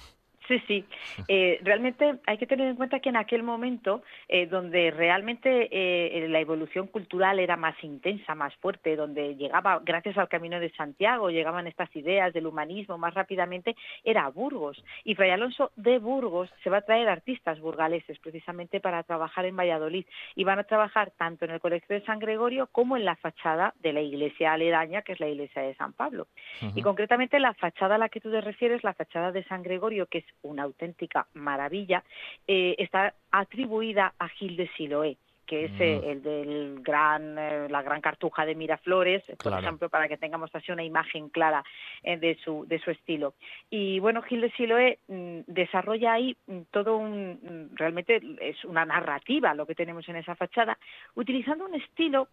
[0.49, 0.85] Sí, sí.
[1.29, 6.29] Eh, realmente hay que tener en cuenta que en aquel momento, eh, donde realmente eh,
[6.29, 11.31] la evolución cultural era más intensa, más fuerte, donde llegaba, gracias al Camino de Santiago,
[11.31, 14.83] llegaban estas ideas del humanismo más rápidamente, era Burgos.
[15.05, 19.57] Y Fray Alonso de Burgos se va a traer artistas burgaleses precisamente para trabajar en
[19.57, 20.07] Valladolid.
[20.35, 23.75] Y van a trabajar tanto en el Colegio de San Gregorio como en la fachada
[23.81, 26.29] de la iglesia aledaña, que es la iglesia de San Pablo.
[26.63, 26.73] Uh -huh.
[26.77, 30.07] Y concretamente la fachada a la que tú te refieres, la fachada de San Gregorio,
[30.07, 32.03] que es una auténtica maravilla,
[32.47, 37.83] eh, está atribuida a Gil de Siloé que es eh, el del gran eh, la
[37.83, 39.63] gran cartuja de Miraflores por Claro.
[39.63, 41.65] ejemplo para que tengamos así una imagen clara
[42.03, 43.35] eh, de su de su estilo
[43.71, 47.39] y bueno Gil de Siloé mm, desarrolla ahí mm, todo un
[47.71, 50.77] mm, realmente es una narrativa lo que tenemos en esa fachada
[51.15, 52.29] utilizando un estilo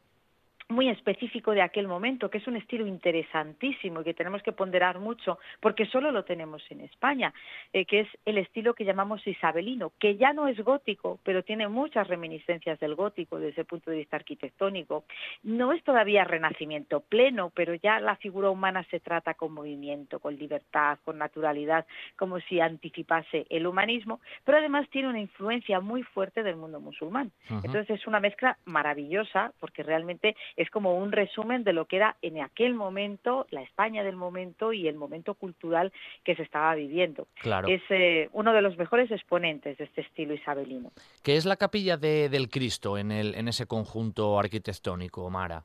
[0.69, 4.99] muy específico de aquel momento, que es un estilo interesantísimo y que tenemos que ponderar
[4.99, 7.33] mucho, porque solo lo tenemos en España,
[7.71, 11.67] eh, que es el estilo que llamamos isabelino, que ya no es gótico, pero tiene
[11.67, 15.05] muchas reminiscencias del gótico desde el punto de vista arquitectónico.
[15.43, 20.35] No es todavía renacimiento pleno, pero ya la figura humana se trata con movimiento, con
[20.35, 26.43] libertad, con naturalidad, como si anticipase el humanismo, pero además tiene una influencia muy fuerte
[26.43, 27.31] del mundo musulmán.
[27.49, 32.15] Entonces es una mezcla maravillosa, porque realmente es como un resumen de lo que era
[32.21, 35.91] en aquel momento la España del momento y el momento cultural
[36.23, 37.27] que se estaba viviendo.
[37.35, 37.67] Claro.
[37.67, 40.91] Es eh, uno de los mejores exponentes de este estilo isabelino.
[41.23, 45.63] ¿Qué es la capilla de- del Cristo en, el, en ese conjunto arquitectónico, Mara?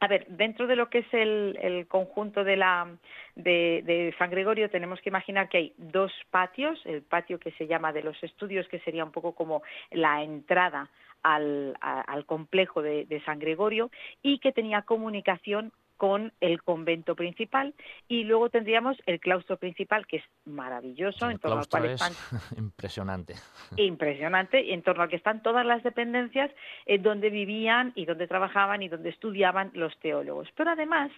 [0.00, 2.86] A ver, dentro de lo que es el, el conjunto de, la,
[3.34, 7.66] de, de San Gregorio, tenemos que imaginar que hay dos patios, el patio que se
[7.66, 10.88] llama de los estudios, que sería un poco como la entrada
[11.22, 13.90] al, al complejo de San Gregorio,
[14.22, 17.74] y que tenía comunicación con el convento principal
[18.06, 22.00] y luego tendríamos el claustro principal que es maravilloso El en torno al cual es
[22.00, 22.12] están
[22.56, 23.34] impresionante.
[23.76, 26.50] impresionante y en torno al que están todas las dependencias
[26.86, 30.48] eh, donde vivían y donde trabajaban y donde estudiaban los teólogos.
[30.56, 31.10] Pero además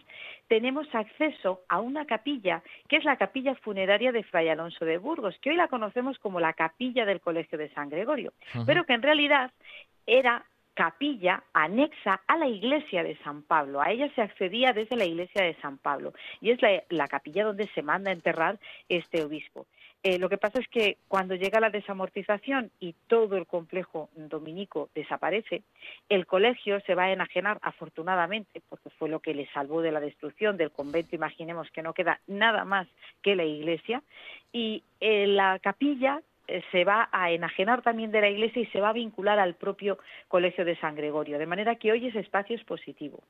[0.49, 5.37] tenemos acceso a una capilla que es la capilla funeraria de Fray Alonso de Burgos,
[5.43, 8.33] que hoy la conocemos como la capilla del Colegio de San Gregorio,
[8.65, 9.53] pero que en realidad
[10.07, 13.81] era capilla anexa a la iglesia de San Pablo.
[13.81, 17.45] A ella se accedía desde la iglesia de San Pablo y es la, la capilla
[17.45, 19.67] donde se manda a enterrar este obispo.
[20.03, 24.89] Eh, lo que pasa es que cuando llega la desamortización y todo el complejo dominico
[24.95, 25.63] desaparece,
[26.09, 30.01] el colegio se va a enajenar afortunadamente, porque fue lo que le salvó de la
[30.01, 31.15] destrucción del convento.
[31.15, 32.89] Imaginemos que no queda nada más
[33.21, 34.03] que la iglesia
[34.53, 36.23] y eh, la capilla
[36.71, 39.99] se va a enajenar también de la iglesia y se va a vincular al propio
[40.29, 43.23] colegio de San Gregorio, de manera que hoy ese espacio es positivo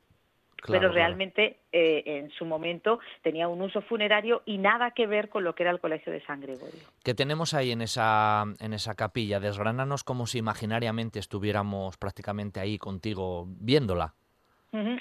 [0.61, 0.95] Claro, pero claro.
[0.95, 5.55] realmente eh, en su momento tenía un uso funerario y nada que ver con lo
[5.55, 6.81] que era el Colegio de San Gregorio.
[7.03, 9.41] ¿Qué tenemos ahí en esa, en esa capilla?
[9.41, 14.15] Desgránanos como si imaginariamente estuviéramos prácticamente ahí contigo viéndola.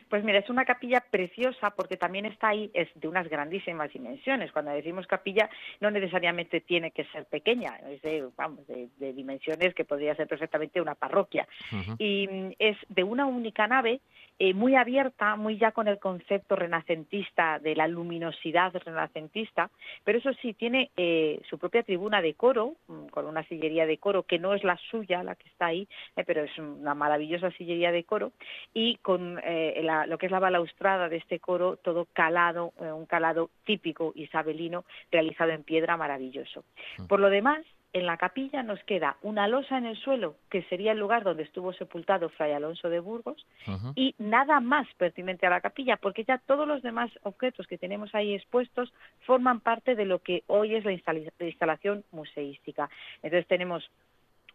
[0.09, 4.51] Pues mira, es una capilla preciosa porque también está ahí, es de unas grandísimas dimensiones.
[4.51, 5.47] Cuando decimos capilla,
[5.79, 10.81] no necesariamente tiene que ser pequeña, es de, vamos, de, dimensiones que podría ser perfectamente
[10.81, 11.47] una parroquia.
[11.99, 14.01] Y mm, es de una única nave,
[14.39, 19.69] eh, muy abierta, muy ya con el concepto renacentista de la luminosidad renacentista,
[20.03, 23.97] pero eso sí, tiene eh, su propia tribuna de coro, mm, con una sillería de
[23.97, 27.51] coro que no es la suya, la que está ahí, eh, pero es una maravillosa
[27.51, 28.31] sillería de coro,
[28.73, 33.05] y con eh, lo que es la balaustrada de este coro, todo calado, eh, un
[33.05, 36.63] calado típico isabelino realizado en piedra maravilloso.
[36.97, 37.05] Mm.
[37.07, 40.91] Por lo demás, en la capilla nos queda una losa en el suelo, que sería
[40.91, 43.45] el lugar donde estuvo sepultado Fray Alonso de Burgos,
[43.95, 48.13] y nada más pertinente a la capilla, porque ya todos los demás objetos que tenemos
[48.13, 48.93] ahí expuestos
[49.25, 52.89] forman parte de lo que hoy es la instalación museística.
[53.23, 53.89] Entonces tenemos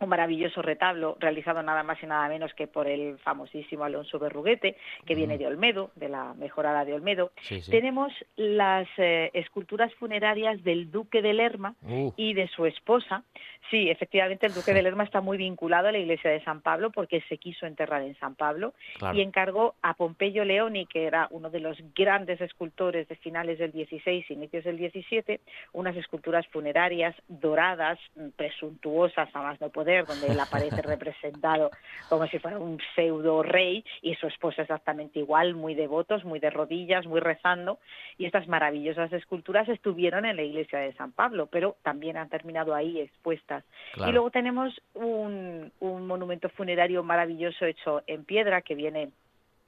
[0.00, 4.76] un maravilloso retablo realizado nada más y nada menos que por el famosísimo Alonso Berruguete,
[5.06, 7.32] que viene de Olmedo, de la mejorada de Olmedo.
[7.70, 12.12] Tenemos las eh, esculturas funerarias del duque de Lerma uh.
[12.16, 13.22] y de su esposa.
[13.70, 16.90] Sí, efectivamente el duque de Lerma está muy vinculado a la iglesia de San Pablo
[16.90, 18.74] porque se quiso enterrar en San Pablo
[19.14, 23.72] y encargó a Pompeyo Leoni, que era uno de los grandes escultores de finales del
[23.72, 25.40] 16 inicios del 17,
[25.72, 27.98] unas esculturas funerarias doradas,
[28.36, 31.70] presuntuosas, a más no donde él aparece representado
[32.08, 36.50] como si fuera un pseudo rey y su esposa exactamente igual, muy devotos, muy de
[36.50, 37.78] rodillas, muy rezando.
[38.18, 42.74] Y estas maravillosas esculturas estuvieron en la iglesia de San Pablo, pero también han terminado
[42.74, 43.64] ahí expuestas.
[43.96, 49.10] Y luego tenemos un, un monumento funerario maravilloso hecho en piedra que viene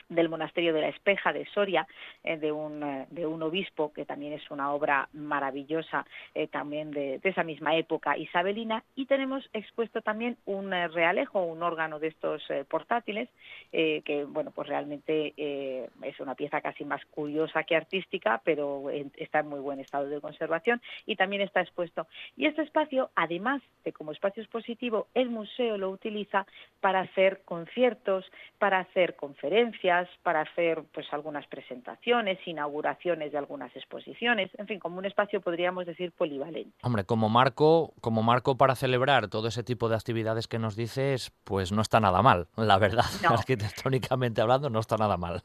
[0.09, 1.87] del monasterio de la Espeja de Soria,
[2.23, 6.91] eh, de, un, eh, de un obispo, que también es una obra maravillosa, eh, también
[6.91, 12.43] de, esa misma época isabelina, y tenemos expuesto también un realejo, un órgano de estos
[12.69, 13.29] portátiles,
[13.73, 19.49] que bueno, pues realmente es una pieza casi más curiosa que artística, pero está en
[19.49, 22.07] muy buen estado de conservación y también está expuesto.
[22.37, 26.47] Y este espacio, además de como espacio expositivo, el museo lo utiliza
[26.81, 28.25] para hacer conciertos,
[28.59, 34.99] para hacer conferencias, para hacer pues algunas presentaciones, inauguraciones de algunas exposiciones, en fin, como
[34.99, 36.73] un espacio podríamos decir polivalente.
[36.83, 41.33] Hombre, como marco, como marco para celebrar todo ese tipo de actividades que nos dices,
[41.45, 45.43] pues no está nada mal, la verdad, arquitectónicamente hablando no está nada mal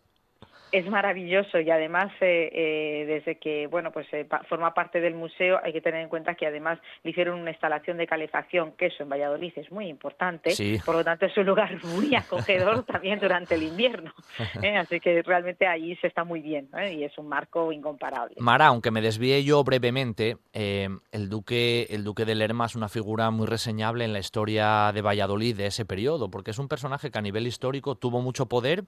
[0.71, 5.60] es maravilloso y además eh, eh, desde que bueno pues eh, forma parte del museo
[5.63, 9.03] hay que tener en cuenta que además le hicieron una instalación de calefacción que eso
[9.03, 10.53] en Valladolid es muy importante.
[10.86, 14.13] Por lo tanto es un lugar muy acogedor también durante el invierno
[14.77, 18.36] así que realmente allí se está muy bien y es un marco incomparable.
[18.39, 23.29] Mara aunque me desvíe yo brevemente el duque el duque de Lerma es una figura
[23.31, 27.17] muy reseñable en la historia de Valladolid de ese periodo porque es un personaje que
[27.17, 28.86] a nivel histórico tuvo mucho poder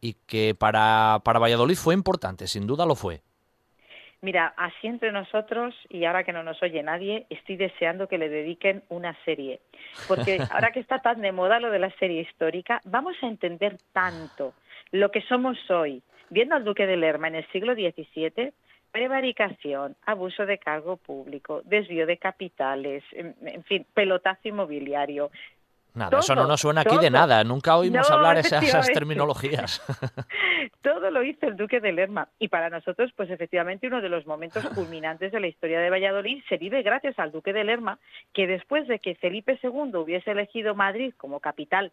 [0.00, 3.22] y que para, para Valladolid fue importante, sin duda lo fue.
[4.22, 8.28] Mira, así entre nosotros, y ahora que no nos oye nadie, estoy deseando que le
[8.28, 9.60] dediquen una serie.
[10.08, 13.76] Porque ahora que está tan de moda lo de la serie histórica, vamos a entender
[13.92, 14.54] tanto
[14.90, 18.52] lo que somos hoy, viendo al duque de Lerma en el siglo XVII,
[18.90, 25.30] prevaricación, abuso de cargo público, desvío de capitales, en, fin, pelotazo inmobiliario,
[25.96, 27.42] Nada, eso no nos suena aquí de nada.
[27.42, 29.82] Nunca oímos hablar esas, esas terminologías.
[30.82, 32.28] todo lo hizo el duque de Lerma.
[32.38, 36.42] Y para nosotros, pues efectivamente, uno de los momentos culminantes de la historia de Valladolid
[36.48, 37.98] se vive gracias al duque de Lerma,
[38.32, 41.92] que después de que Felipe II hubiese elegido Madrid como capital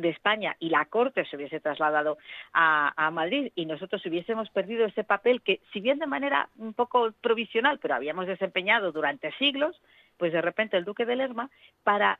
[0.00, 2.18] de España y la corte se hubiese trasladado
[2.52, 6.74] a, a, Madrid y nosotros hubiésemos perdido ese papel que, si bien de manera un
[6.74, 9.80] poco provisional, pero habíamos desempeñado durante siglos,
[10.18, 11.48] pues de repente el duque de Lerma,
[11.84, 12.18] para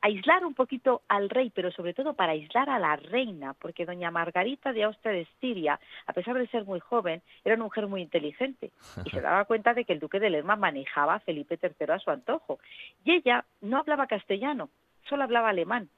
[0.00, 4.10] aislar un poquito al rey, pero sobre todo para aislar a la reina, porque doña
[4.10, 8.02] Margarita de Austria de Estiria, a pesar de ser muy joven, era una mujer muy
[8.02, 8.70] inteligente
[9.04, 11.98] y se daba cuenta de que el duque de Lerma manejaba a Felipe III a
[11.98, 12.58] su antojo.
[13.04, 14.70] Y ella no hablaba castellano,
[15.08, 15.88] solo hablaba alemán.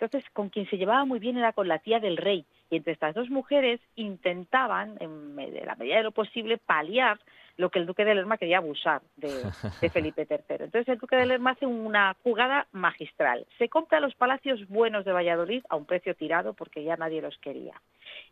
[0.00, 2.46] Entonces, con quien se llevaba muy bien era con la tía del rey.
[2.70, 7.18] Y entre estas dos mujeres intentaban, en la medida de lo posible, paliar
[7.58, 9.28] lo que el duque de Lerma quería abusar de,
[9.92, 10.64] Felipe III.
[10.64, 13.46] Entonces el duque de Lerma hace una jugada magistral.
[13.58, 17.36] Se compra los palacios buenos de Valladolid a un precio tirado porque ya nadie los
[17.38, 17.74] quería,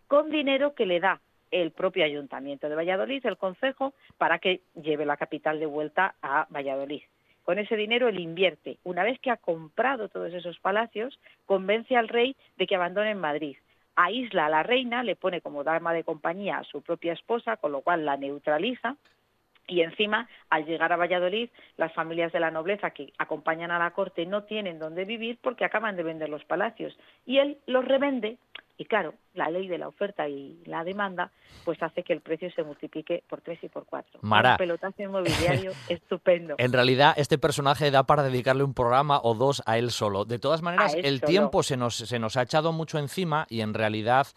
[0.07, 5.05] con dinero que le da el propio ayuntamiento de Valladolid, el concejo, para que lleve
[5.05, 7.03] la capital de vuelta a Valladolid.
[7.49, 8.77] Con ese dinero él invierte.
[8.85, 13.57] Una vez que ha comprado todos esos palacios, convence al rey de que abandone Madrid.
[13.97, 17.73] Aísla a la reina, le pone como dama de compañía a su propia esposa, con
[17.73, 18.97] lo cual la neutraliza.
[19.67, 23.93] Y encima, al llegar a Valladolid, las familias de la nobleza que acompañan a la
[23.93, 26.99] corte no tienen dónde vivir porque acaban de vender los palacios.
[27.25, 28.37] Y él los revende
[28.81, 31.33] Y claro, la ley de la oferta y la demanda
[31.65, 34.21] pues hace que el precio se multiplique por tres y por cuatro.
[34.23, 34.53] Mara.
[34.53, 36.55] Un pelotazo inmobiliario estupendo.
[36.59, 40.25] En realidad, este personaje da para dedicarle un programa o dos a él solo.
[40.25, 41.29] De todas maneras, el solo.
[41.29, 44.29] tiempo se nos, se nos ha echado mucho encima y en realidad,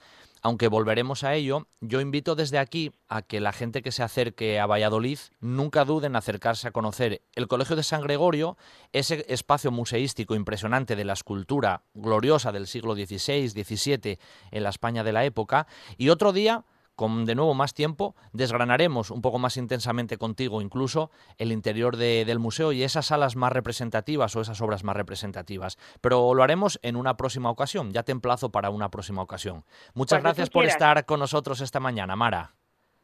[0.42, 4.60] aunque volveremos a ello, yo invito desde aquí a que la gente que se acerque
[4.60, 8.58] a Valladolid nunca dude en acercarse a conocer el Colegio de San Gregorio,
[8.92, 14.20] ese espacio museístico impresionante de la escultura gloriosa del siglo XVI, XVII
[14.52, 16.66] en la España de la época, y otro día
[17.02, 22.24] con de nuevo más tiempo, desgranaremos un poco más intensamente contigo incluso el interior de-
[22.26, 25.78] del museo y esas salas más representativas o esas obras más representativas.
[26.00, 29.64] Pero lo haremos en una próxima ocasión, ya te emplazo para una próxima ocasión.
[29.96, 32.54] Muchas Cuando gracias por estar con nosotros esta mañana, Mara.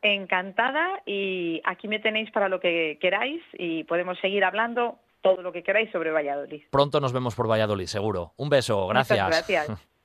[0.04, 5.52] Encantada y aquí me tenéis para lo que queráis y podemos seguir hablando todo lo
[5.52, 6.62] que queráis sobre Valladolid.
[6.70, 8.34] Pronto nos vemos por Valladolid, seguro.
[8.38, 9.68] Un beso, Muchas gracias.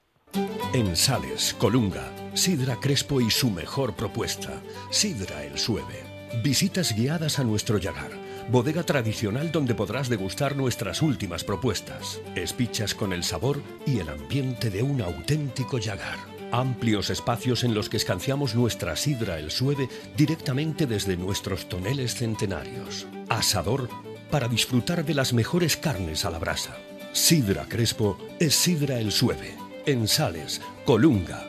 [0.72, 6.02] En Sales, Colunga, Sidra Crespo y su mejor propuesta, Sidra el Sueve.
[6.42, 8.12] Visitas guiadas a nuestro Yagar,
[8.50, 12.20] bodega tradicional donde podrás degustar nuestras últimas propuestas.
[12.34, 16.16] Espichas con el sabor y el ambiente de un auténtico Yagar.
[16.52, 23.06] Amplios espacios en los que escanciamos nuestra Sidra el Sueve directamente desde nuestros toneles centenarios.
[23.28, 23.90] Asador
[24.30, 26.78] para disfrutar de las mejores carnes a la brasa.
[27.12, 29.61] Sidra Crespo es Sidra el Sueve.
[29.84, 31.44] En Sales, Colunga,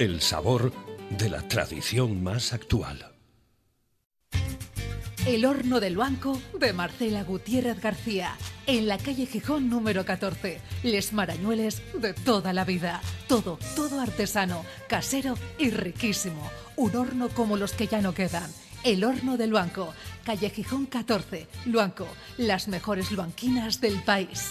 [0.00, 0.72] el sabor
[1.10, 3.12] de la tradición más actual.
[5.24, 8.36] El horno del banco de Marcela Gutiérrez García.
[8.66, 10.60] En la calle Gijón número 14.
[10.82, 13.00] Les Marañueles de toda la vida.
[13.28, 16.50] Todo, todo artesano, casero y riquísimo.
[16.74, 18.50] Un horno como los que ya no quedan.
[18.82, 19.94] El horno del banco.
[20.24, 21.46] Calle Gijón 14.
[21.66, 22.08] Luanco.
[22.36, 24.50] Las mejores luanquinas del país.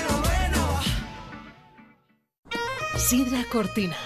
[3.11, 3.97] Sidra Cortina,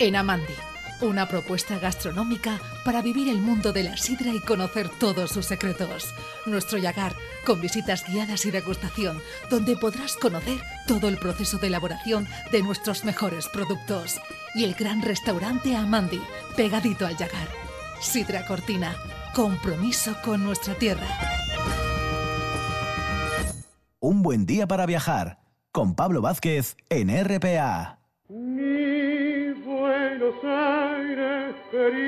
[0.00, 0.54] en Amandi.
[1.02, 6.14] Una propuesta gastronómica para vivir el mundo de la sidra y conocer todos sus secretos.
[6.46, 12.26] Nuestro Yagar, con visitas guiadas y degustación, donde podrás conocer todo el proceso de elaboración
[12.52, 14.18] de nuestros mejores productos.
[14.54, 16.22] Y el gran restaurante Amandi,
[16.56, 17.48] pegadito al Yagar.
[18.00, 18.96] Sidra Cortina,
[19.34, 21.06] compromiso con nuestra tierra.
[24.00, 28.03] Un buen día para viajar con Pablo Vázquez en RPA.
[28.30, 32.06] Mi Buenos Aires querido,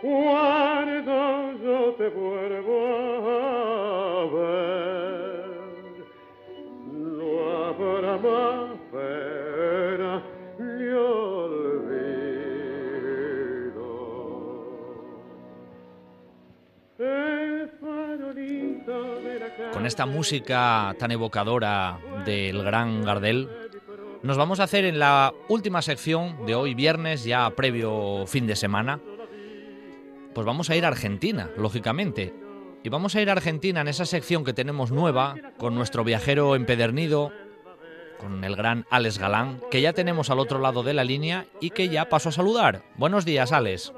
[0.00, 2.78] cuando yo te vuelvo
[3.26, 5.50] a ver,
[6.86, 7.28] no
[7.66, 8.67] habrá más
[19.78, 23.48] Con esta música tan evocadora del gran Gardel,
[24.24, 28.56] nos vamos a hacer en la última sección de hoy viernes, ya previo fin de
[28.56, 28.98] semana.
[30.34, 32.34] Pues vamos a ir a Argentina, lógicamente.
[32.82, 36.56] Y vamos a ir a Argentina en esa sección que tenemos nueva, con nuestro viajero
[36.56, 37.30] empedernido,
[38.18, 41.70] con el gran Alex Galán, que ya tenemos al otro lado de la línea y
[41.70, 42.82] que ya paso a saludar.
[42.96, 43.92] Buenos días, Alex.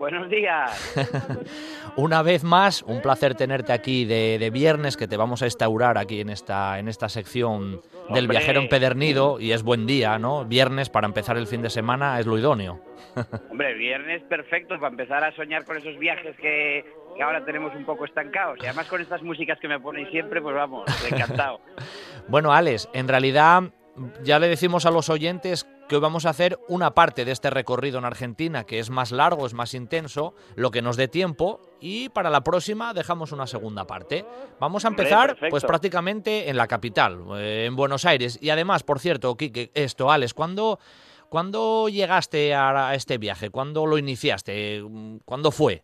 [0.00, 0.96] Buenos días.
[1.96, 5.98] Una vez más, un placer tenerte aquí de, de viernes, que te vamos a instaurar
[5.98, 8.38] aquí en esta, en esta sección del Hombre.
[8.38, 10.46] viajero empedernido, y es buen día, ¿no?
[10.46, 12.80] Viernes para empezar el fin de semana es lo idóneo.
[13.50, 16.82] Hombre, viernes perfecto para empezar a soñar con esos viajes que,
[17.14, 18.56] que ahora tenemos un poco estancados.
[18.62, 21.60] Y además con estas músicas que me ponéis siempre, pues vamos, encantado.
[22.28, 23.64] Bueno, Alex, en realidad
[24.22, 27.50] ya le decimos a los oyentes que hoy vamos a hacer una parte de este
[27.50, 31.60] recorrido en Argentina, que es más largo, es más intenso, lo que nos dé tiempo,
[31.80, 34.24] y para la próxima dejamos una segunda parte.
[34.60, 35.50] Vamos a empezar, perfecto.
[35.50, 38.38] pues prácticamente en la capital, eh, en Buenos Aires.
[38.40, 40.78] Y además, por cierto, Quique, esto, Alex, ¿cuándo,
[41.28, 43.50] ¿cuándo llegaste a a este viaje?
[43.50, 44.84] ¿Cuándo lo iniciaste?
[45.24, 45.82] ¿Cuándo fue?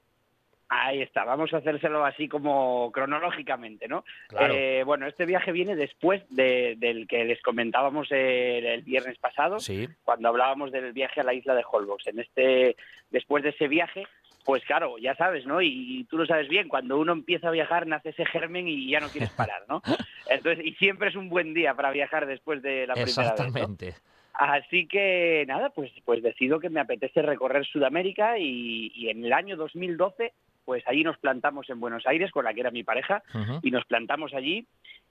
[0.68, 4.04] Ahí está, vamos a hacérselo así como cronológicamente, ¿no?
[4.28, 4.52] Claro.
[4.52, 9.60] Eh, bueno, este viaje viene después de- del que les comentábamos el, el viernes pasado,
[9.60, 9.88] Sí.
[10.04, 12.08] cuando hablábamos del viaje a la isla de Holbox.
[12.08, 12.76] En este,
[13.10, 14.04] después de ese viaje,
[14.44, 15.62] pues claro, ya sabes, ¿no?
[15.62, 18.98] Y, tú lo sabes bien, cuando uno empieza a viajar nace ese germen y ya
[18.98, 19.82] no quieres parar, ¿no?
[20.28, 23.16] Entonces, y siempre es un buen día para viajar después de la primera vez.
[23.16, 23.22] ¿no?
[23.22, 23.94] Exactamente.
[24.32, 29.32] Así que nada, pues, pues decido que me apetece recorrer Sudamérica y, y en el
[29.32, 30.32] año 2012,
[30.66, 33.22] pues allí nos plantamos en Buenos Aires con la que era mi pareja
[33.62, 34.66] y nos plantamos allí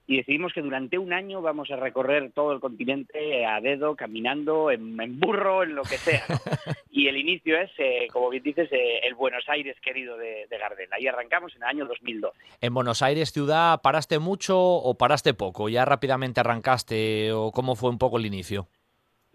[0.06, 4.70] y decidimos que durante un año vamos a recorrer todo el continente a dedo, caminando,
[4.70, 6.22] en, en burro, en lo que sea.
[6.28, 6.36] ¿no?
[6.90, 10.58] y el inicio es, eh, como bien dices, eh, el Buenos Aires querido de, de
[10.58, 10.88] Gardel.
[10.92, 12.38] Ahí arrancamos en el año 2012.
[12.60, 15.68] En Buenos Aires, ciudad, ¿paraste mucho o paraste poco?
[15.68, 18.68] ¿Ya rápidamente arrancaste o cómo fue un poco el inicio?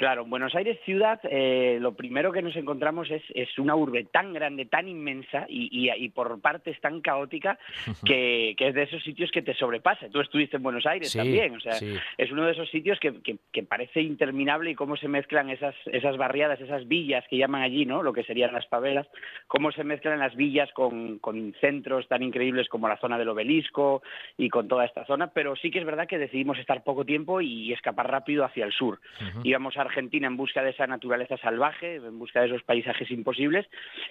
[0.01, 4.03] Claro, en Buenos Aires ciudad, eh, lo primero que nos encontramos es, es una urbe
[4.05, 7.59] tan grande, tan inmensa y, y- y por partes tan caótica
[8.03, 10.09] que, que es de esos sitios que te sobrepasa.
[10.09, 11.95] Tú estuviste en Buenos Aires Sí, también, o sea, sí.
[12.17, 15.75] es uno de esos sitios que, que- que parece interminable y cómo se mezclan esas,
[15.85, 18.01] esas barriadas, esas villas que llaman allí, ¿no?
[18.01, 19.05] Lo que serían las favelas,
[19.45, 24.01] cómo se mezclan las villas con, con centros tan increíbles como la zona del obelisco
[24.35, 27.39] y con toda esta zona, pero sí que es verdad que decidimos estar poco tiempo
[27.39, 28.99] y escapar rápido hacia el sur.
[29.43, 33.67] Íbamos a Argentina en busca de esa naturaleza salvaje, en busca de esos paisajes imposibles,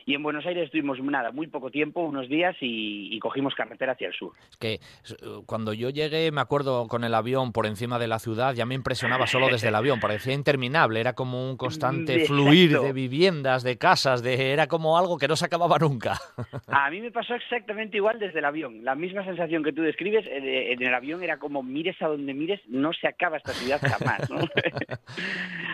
[0.07, 3.93] y en Buenos Aires estuvimos nada, muy poco tiempo, unos días, y, y cogimos carretera
[3.93, 4.33] hacia el sur.
[4.51, 4.79] Es que eh,
[5.47, 8.75] cuando yo llegué, me acuerdo con el avión por encima de la ciudad, ya me
[8.75, 12.35] impresionaba solo desde el avión, parecía interminable, era como un constante Exacto.
[12.35, 16.19] fluir de viviendas, de casas, de era como algo que no se acababa nunca.
[16.69, 18.85] A mí me pasó exactamente igual desde el avión.
[18.85, 22.61] La misma sensación que tú describes, en el avión era como mires a donde mires,
[22.67, 24.31] no se acaba esta ciudad jamás.
[24.31, 24.41] ¿no?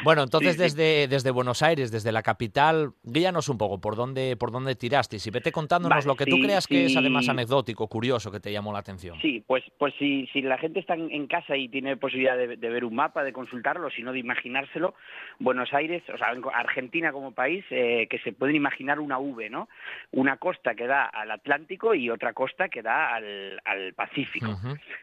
[0.05, 0.63] Bueno, entonces Sí, sí.
[0.63, 5.17] desde, desde Buenos Aires, desde la capital, guíanos un poco por dónde, por dónde tiraste
[5.17, 8.53] y vete contándonos Vale, lo que tú creas que es además anecdótico, curioso, que te
[8.53, 9.19] llamó la atención.
[9.21, 12.69] Sí, pues, pues si, si la gente está en, casa y tiene posibilidad de, de
[12.69, 14.95] ver un mapa, de consultarlo, sino de imaginárselo,
[15.39, 19.51] Buenos Aires, o sea, en Argentina como país, eh, que se pueden imaginar una V,
[19.51, 19.69] ¿no?
[20.13, 24.57] Una costa que da al Atlántico y otra costa que da al, al Pacífico.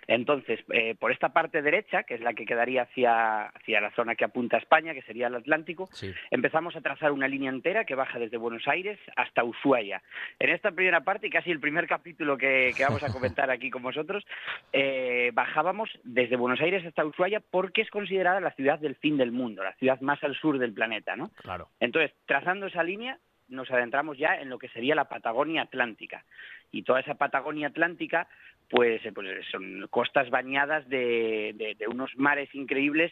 [0.07, 4.15] Entonces, eh, por esta parte derecha, que es la que quedaría hacia, hacia la zona
[4.15, 6.11] que apunta a España, que sería el Atlántico, Sí.
[6.31, 10.01] empezamos a trazar una línea entera que baja desde Buenos Aires hasta Ushuaia.
[10.39, 13.69] En esta primera parte, y casi el primer capítulo que, que vamos a comentar aquí
[13.69, 14.25] con vosotros,
[14.73, 19.31] eh, bajábamos desde Buenos Aires hasta Ushuaia porque es considerada la ciudad del fin del
[19.31, 21.29] mundo, la ciudad más al sur del planeta, ¿no?
[21.35, 21.69] Claro.
[21.79, 23.19] Entonces, trazando esa línea,
[23.49, 26.25] nos adentramos ya en lo que sería la Patagonia Atlántica.
[26.71, 28.27] Y toda esa Patagonia Atlántica,
[28.69, 33.11] pues, eh, pues son costas bañadas de, de- de unos mares increíbles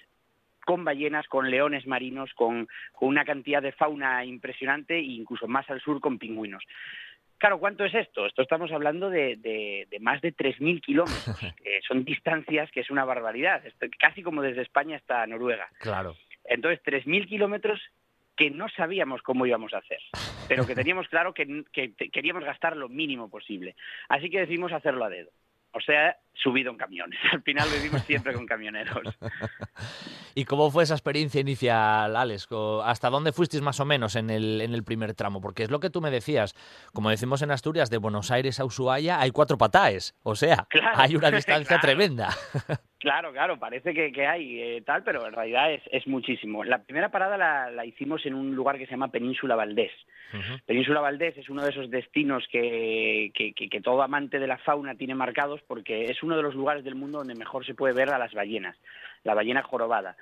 [0.65, 5.69] con ballenas, con leones marinos, con, con una cantidad de fauna impresionante e incluso más
[5.69, 6.63] al sur con pingüinos.
[7.37, 8.27] Claro, ¿cuánto es esto?
[8.27, 11.25] Esto estamos hablando de, de- de más de 3.000 kilómetros.
[11.65, 15.67] Eh, son distancias que es una barbaridad, Esto- casi como desde España hasta Noruega.
[15.79, 16.15] Claro.
[16.45, 17.79] Entonces, 3.000 kilómetros
[18.35, 19.99] que no sabíamos cómo íbamos a hacer,
[20.47, 23.75] pero que teníamos claro que, que queríamos gastar lo mínimo posible.
[24.09, 25.29] Así que decidimos hacerlo a dedo.
[25.73, 27.19] O sea, subido en camiones.
[27.31, 29.01] Al final lo hicimos siempre con camioneros.
[30.35, 32.47] ¿Y cómo fue esa experiencia inicial, Alex?
[32.83, 35.41] ¿Hasta dónde fuisteis más o menos en el, en el primer tramo?
[35.41, 36.53] Porque es lo que tú me decías.
[36.93, 40.15] Como decimos en Asturias, de Buenos Aires a Ushuaia hay cuatro pataes.
[40.23, 41.81] O sea, Claro, hay una distancia claro.
[41.81, 42.29] tremenda.
[42.99, 46.63] Claro, claro, parece que, que hay eh, tal, pero en realidad es, es muchísimo.
[46.63, 49.91] La primera parada la, la hicimos en un lugar que se llama Península Valdés.
[50.65, 54.95] Península Valdés es uno de esos destinos que- que- que todo amante de la fauna
[54.95, 58.13] tiene marcados porque es uno de los lugares del mundo donde mejor se puede ver
[58.13, 58.77] a las ballenas,
[59.23, 60.15] la ballena jorobada.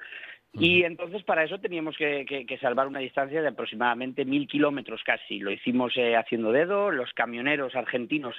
[0.51, 5.03] Y entonces para eso teníamos que, que- que salvar una distancia de aproximadamente mil kilómetros
[5.03, 5.39] casi.
[5.39, 8.35] Lo hicimos eh, haciendo dedo, los camioneros argentinos,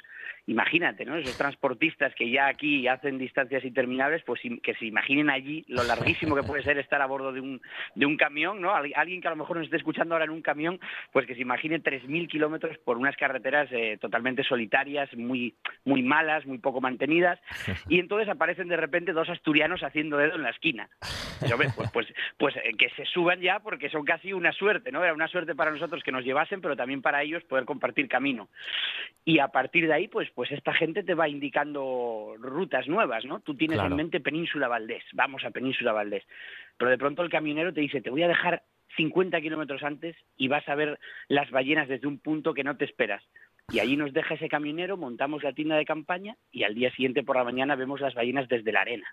[0.47, 1.17] imagínate, ¿no?
[1.17, 6.35] Esos transportistas que ya aquí hacen distancias interminables, pues que se imaginen allí lo larguísimo
[6.35, 7.61] que puede ser estar a bordo de un,
[7.95, 8.75] de un camión, ¿no?
[8.75, 10.81] Al- Alguien que a lo mejor nos esté escuchando ahora en un camión,
[11.13, 15.55] pues que se imagine 3.000 kilómetros por unas carreteras eh, totalmente solitarias, muy,
[15.85, 17.39] muy malas, muy poco mantenidas,
[17.89, 20.89] y entonces aparecen de repente dos asturianos haciendo dedo en la esquina.
[21.47, 24.91] Y, hombre, pues, pues, pues eh, que se suban ya porque son casi una suerte,
[24.93, 25.03] ¿no?
[25.03, 28.49] Era una suerte para nosotros que nos llevasen, pero también para ellos poder compartir camino.
[29.25, 33.41] Y a partir de ahí, pues, pues esta gente te va indicando rutas nuevas, ¿no?
[33.41, 33.91] Tú tienes Claro.
[33.91, 36.25] en mente Península Valdés, vamos a Península Valdés.
[36.79, 38.63] Pero de pronto el camionero te dice, te voy a dejar
[38.97, 40.99] 50 kilómetros antes y vas a ver
[41.29, 43.23] las ballenas desde un punto que no te esperas.
[43.71, 47.23] Y allí nos deja ese camionero, montamos la tienda de campaña y al día siguiente
[47.23, 49.07] por la mañana vemos las ballenas desde la arena.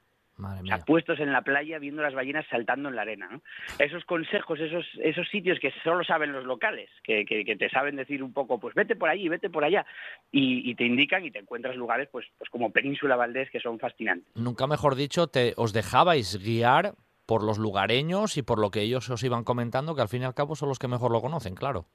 [0.85, 3.27] Puestos en la playa viendo las ballenas saltando en la arena.
[3.31, 3.41] ¿no?
[3.79, 7.95] Esos consejos, esos, esos sitios que solo saben los locales, que, que- que te saben
[7.95, 9.85] decir un poco, pues vete por allí, vete por allá,
[10.31, 13.79] y, y te indican y te encuentras lugares pues, pues como Península Valdés que son
[13.79, 14.27] fascinantes.
[14.35, 16.93] Nunca mejor dicho, te, os dejabais guiar
[17.25, 20.25] por los lugareños y por lo que ellos os iban comentando, que al fin y
[20.25, 21.85] al cabo son los que mejor lo conocen, claro.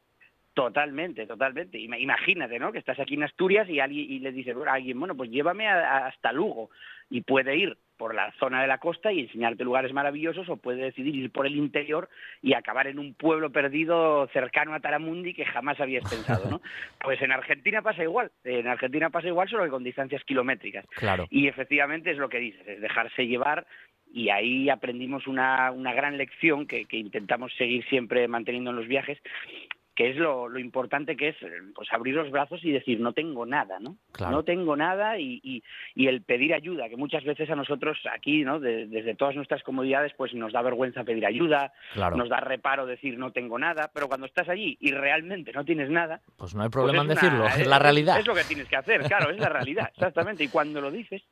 [0.55, 1.78] Totalmente, totalmente.
[1.78, 2.72] Ima- Imagínate, ¿no?
[2.72, 5.66] Que estás aquí en Asturias y, alguien, y le dices a alguien, bueno, pues llévame
[5.66, 6.68] a- a- hasta Lugo
[7.09, 10.83] y puede ir por la zona de la costa y enseñarte lugares maravillosos o puede
[10.83, 12.09] decidir ir por el interior
[12.43, 16.61] y acabar en un pueblo perdido cercano a Taramundi que jamás habías pensado, ¿no?
[17.01, 20.85] Pues en Argentina pasa igual, en Argentina pasa igual solo que con distancias kilométricas.
[20.97, 21.29] Claro.
[21.31, 23.67] Y efectivamente es lo que dices, es dejarse llevar
[24.13, 28.89] y ahí aprendimos una, una gran lección que, que intentamos seguir siempre manteniendo en los
[28.89, 29.19] viajes
[30.03, 31.37] que es lo, lo, importante que es
[31.77, 33.99] pues abrir los brazos y decir no tengo nada, ¿no?
[34.11, 34.33] Claro.
[34.33, 35.63] No tengo nada y, y,
[35.95, 38.59] y, el pedir ayuda, que muchas veces a nosotros aquí, ¿no?
[38.59, 42.17] De, desde todas nuestras comodidades, pues nos da vergüenza pedir ayuda, claro.
[42.17, 45.89] nos da reparo decir no tengo nada, pero cuando estás allí y realmente no tienes
[45.89, 48.17] nada, pues no hay problema pues en decirlo, es la realidad.
[48.17, 50.43] Es, es lo que tienes que hacer, claro, es la realidad, exactamente.
[50.43, 51.23] Y cuando lo dices,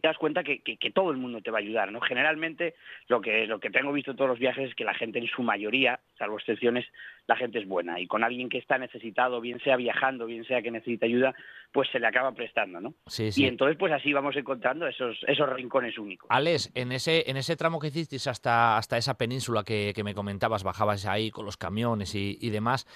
[0.00, 2.00] te das cuenta que, que, que, todo el mundo te va a ayudar, ¿no?
[2.00, 2.74] Generalmente
[3.08, 5.28] lo que, lo que tengo visto en todos los viajes es que la gente en
[5.28, 6.86] su mayoría, salvo excepciones,
[7.26, 10.62] la gente es buena y con alguien que está necesitado, bien sea viajando, bien sea
[10.62, 11.34] que necesita ayuda,
[11.72, 12.94] pues se le acaba prestando, ¿no?
[13.06, 13.44] Sí, sí.
[13.44, 16.26] Y entonces pues así vamos encontrando esos, esos rincones únicos.
[16.30, 20.14] Alex, en ese, en ese tramo que hicisteis hasta, hasta esa península que, que me
[20.14, 22.86] comentabas, bajabas ahí con los camiones y, y demás,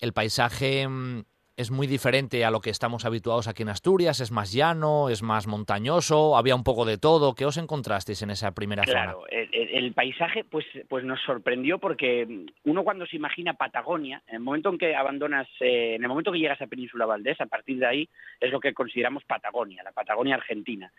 [0.00, 1.22] el paisaje mm,
[1.56, 5.22] es muy diferente a lo que estamos habituados aquí en Asturias, es más llano, es
[5.22, 7.34] más montañoso, había un poco de todo.
[7.34, 9.26] ¿Qué os encontrasteis en esa primera claro, zona?
[9.30, 14.40] El, el, paisaje pues, pues nos sorprendió porque uno cuando se imagina Patagonia, en el
[14.40, 17.78] momento en que abandonas, eh, en el momento que llegas a Península Valdés, a partir
[17.78, 18.08] de ahí
[18.40, 20.90] es lo que consideramos Patagonia, la Patagonia argentina.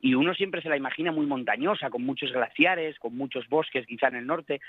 [0.00, 4.08] Y uno siempre se la imagina muy montañosa, con muchos glaciares, con muchos bosques quizá
[4.08, 4.60] en el norte,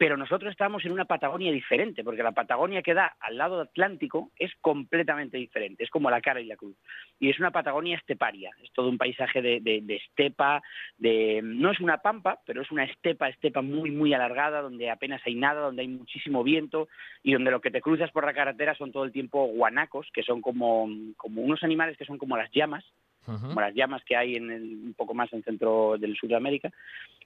[0.00, 4.30] pero nosotros estamos en una Patagonia diferente, porque la Patagonia que da al lado atlántico
[4.34, 6.74] es completamente diferente, es como la cara y la cruz.
[7.18, 10.62] Y es una Patagonia esteparia, es todo un paisaje de, estepa,
[10.96, 15.20] de no es una pampa, pero es una estepa, estepa muy, muy alargada, donde apenas
[15.26, 16.88] hay nada, donde hay muchísimo viento
[17.22, 20.22] y donde lo que te cruzas por la carretera son todo el tiempo guanacos, que
[20.22, 22.86] son como unos animales que son como las llamas,
[23.26, 23.48] Uh -huh.
[23.48, 26.28] como las llamas que hay en el, un poco más en el centro del sur
[26.28, 26.70] de América,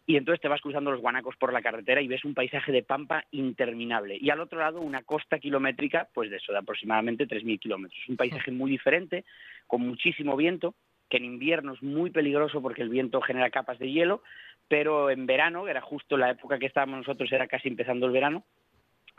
[0.06, 2.82] y entonces te vas cruzando los guanacos por la carretera y ves un paisaje de
[2.82, 4.18] pampa interminable.
[4.20, 8.00] Y al otro lado una costa kilométrica, pues de eso, de aproximadamente 3.000 kilómetros.
[8.08, 9.24] Un paisaje muy diferente,
[9.66, 10.74] con muchísimo viento,
[11.08, 14.22] que en invierno es muy peligroso porque el viento genera capas de hielo,
[14.68, 18.12] pero en verano, que era justo la época que estábamos nosotros, era casi empezando el
[18.12, 18.44] verano,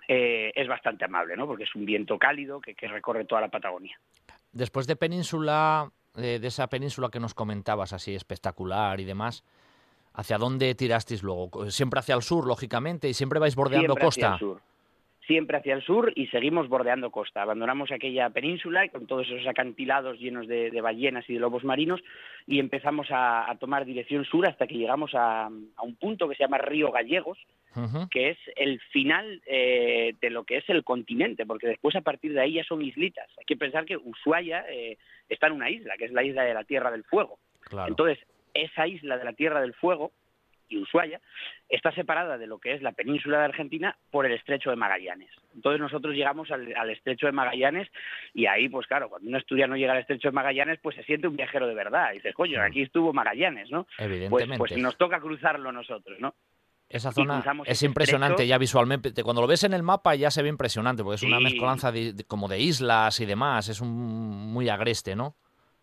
[0.08, 1.48] eh, es bastante amable, ¿no?
[1.48, 4.00] Porque es un viento cálido que, que recorre toda la Patagonia.
[4.52, 9.44] Después de Península de, de, esa península que nos comentabas, así espectacular y demás,
[10.14, 11.70] ¿hacia dónde tirasteis luego?
[11.70, 14.34] Siempre hacia el sur, lógicamente, y siempre vais bordeando siempre costa.
[14.34, 14.62] Hacia el sur.
[15.28, 17.42] Siempre hacia el sur y seguimos bordeando costa.
[17.42, 22.00] Abandonamos aquella península con todos esos acantilados llenos de, de ballenas y de lobos marinos
[22.46, 26.36] y empezamos a, a, tomar dirección sur hasta que llegamos a, a un punto que
[26.36, 27.40] se llama Río Gallegos,
[27.76, 28.10] uh -huh.
[28.10, 32.34] que es el final eh, de lo que es el continente, porque después a partir
[32.34, 33.30] de ahí ya son islitas.
[33.38, 34.98] Hay que pensar que Ushuaia eh,
[35.30, 37.40] está en una isla, que es la isla de la Tierra del Fuego.
[37.62, 37.88] Claro.
[37.90, 38.20] Entonces,
[38.54, 40.12] esa isla de la Tierra del Fuego
[40.70, 41.22] y Ushuaia
[41.70, 45.30] está separada de lo que es la península de Argentina por el estrecho de Magallanes.
[45.54, 47.88] Entonces nosotros llegamos al, al, estrecho de Magallanes
[48.34, 51.28] y ahí, pues claro, cuando un asturiano llega al estrecho de Magallanes, pues se siente
[51.28, 52.12] un viajero de verdad.
[52.12, 53.88] Y dices, coño, aquí estuvo Magallanes, ¿no?
[53.98, 54.58] Evidentemente.
[54.58, 56.36] Pues, pues nos toca cruzarlo nosotros, ¿no?
[56.88, 58.50] Esa zona es impresionante estrecho.
[58.50, 59.24] ya visualmente.
[59.24, 61.28] Cuando lo ves en el mapa ya se ve impresionante, porque es sí.
[61.28, 63.70] una mezcolanza de, de, como de islas y demás.
[63.70, 65.36] Es un muy agreste, ¿no?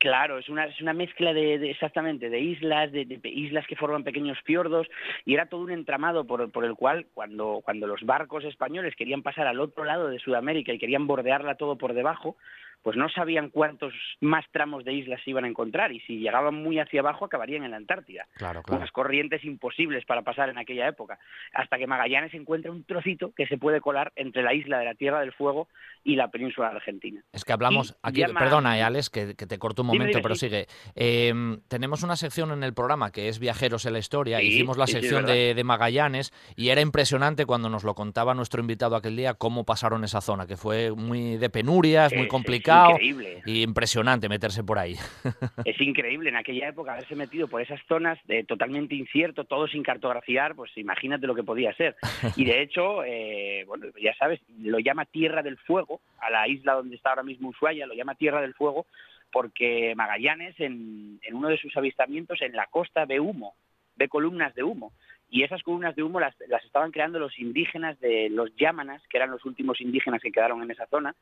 [0.02, 3.76] Claro, es una, es una mezcla de, de exactamente de islas, de, de, islas que
[3.76, 4.88] forman pequeños fiordos
[5.24, 9.22] y era todo un entramado por, por, el cual cuando, cuando los barcos españoles querían
[9.22, 12.36] pasar al otro lado de Sudamérica y querían bordearla todo por debajo,
[12.82, 16.54] pues no sabían cuántos más tramos de islas se iban a encontrar y si llegaban
[16.54, 18.26] muy hacia abajo acabarían en la Antártida.
[18.34, 18.78] Claro, claro.
[18.78, 21.18] Unas corrientes imposibles para pasar en aquella época,
[21.52, 24.94] hasta que Magallanes encuentra un trocito que se puede colar entre la isla de la
[24.94, 25.68] Tierra del Fuego
[26.04, 27.22] y la península argentina.
[27.32, 28.40] Es que hablamos, y aquí, llama...
[28.40, 30.46] perdona, eh, Alex, que, que, te corto un momento, dime, dime, pero sí.
[30.46, 30.66] sigue.
[30.94, 31.32] Eh,
[31.68, 34.86] tenemos una sección en el programa que es Viajeros en la Historia, sí, hicimos la
[34.86, 39.16] sí, sección de, de Magallanes y era impresionante cuando nos lo contaba nuestro invitado aquel
[39.16, 42.28] día cómo pasaron esa zona, que fue muy de penurias, muy
[42.72, 42.90] complicado.
[42.92, 44.94] increíble y impresionante meterse por ahí.
[45.64, 49.82] es increíble en aquella época haberse metido por esas zonas de totalmente incierto, todo sin
[49.82, 51.96] cartografiar, pues imagínate lo que podía ser.
[52.36, 56.74] Y de hecho, eh, bueno, ya sabes, lo llama Tierra del Fuego, a la isla
[56.74, 58.86] donde está ahora mismo Ushuaia, lo llama Tierra del Fuego,
[59.30, 63.54] porque Magallanes en, en uno de sus avistamientos en la costa ve humo,
[63.96, 64.92] ve columnas de humo.
[65.30, 69.16] Y esas columnas de humo las, las estaban creando los indígenas de los Yámanas, que
[69.16, 71.14] eran los últimos indígenas que quedaron en esa zona,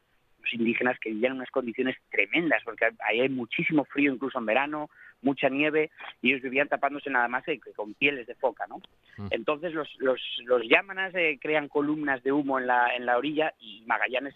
[0.43, 4.47] los indígenas que vivían en unas condiciones tremendas, porque ahí hay muchísimo frío incluso en
[4.47, 4.91] verano,
[5.22, 5.91] mucha nieve,
[6.22, 8.78] y ellos vivían tapándose nada más que con pieles de foca, ¿no?
[9.18, 9.28] Mm.
[9.30, 13.53] Entonces los, los, los Yámanas eh, crean columnas de humo en la, en la orilla
[13.59, 14.34] y Magallanes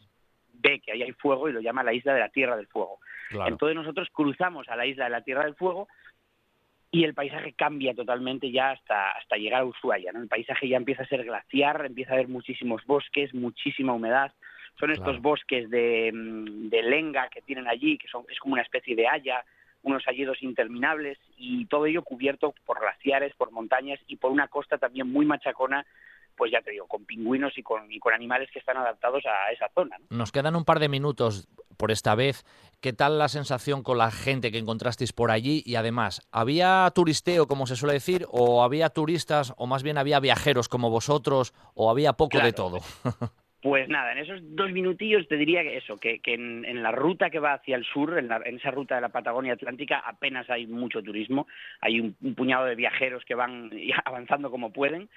[0.52, 2.98] ve que ahí hay fuego y lo llama la isla de la Tierra del Fuego.
[3.28, 3.50] Claro.
[3.50, 5.88] Entonces nosotros cruzamos a la isla de la Tierra del Fuego
[6.94, 10.12] y el paisaje cambia totalmente ya hasta, hasta llegar a Ushuaia.
[10.12, 10.20] ¿no?
[10.20, 14.32] El paisaje ya empieza a ser glaciar, empieza a haber muchísimos bosques, muchísima humedad.
[14.78, 18.62] Son estos bosques de, mm, de lenga que tienen allí, que son, es como una
[18.62, 19.44] especie de haya,
[19.82, 24.78] unos hayedos interminables y todo ello cubierto por glaciares, por montañas y por una costa
[24.78, 25.86] también muy machacona,
[26.36, 29.52] pues ya te digo, con pingüinos y con, y con animales que están adaptados a
[29.52, 29.98] esa zona.
[29.98, 30.16] ¿no?
[30.16, 32.44] Nos quedan un par de minutos por esta vez.
[32.80, 35.62] ¿Qué tal la sensación con la gente que encontrasteis por allí?
[35.64, 40.18] Y además, ¿había turisteo, como se suele decir, o había turistas, o más bien había
[40.18, 42.78] viajeros como vosotros, o había poco de todo?
[43.64, 47.38] Pues nada, en esos dos minutillos te diría que eso, que, en, la ruta que
[47.38, 51.46] va hacia el sur, en, esa ruta de la Patagonia Atlántica, apenas hay mucho turismo,
[51.80, 53.70] hay un puñado de viajeros que van
[54.04, 55.08] avanzando como pueden.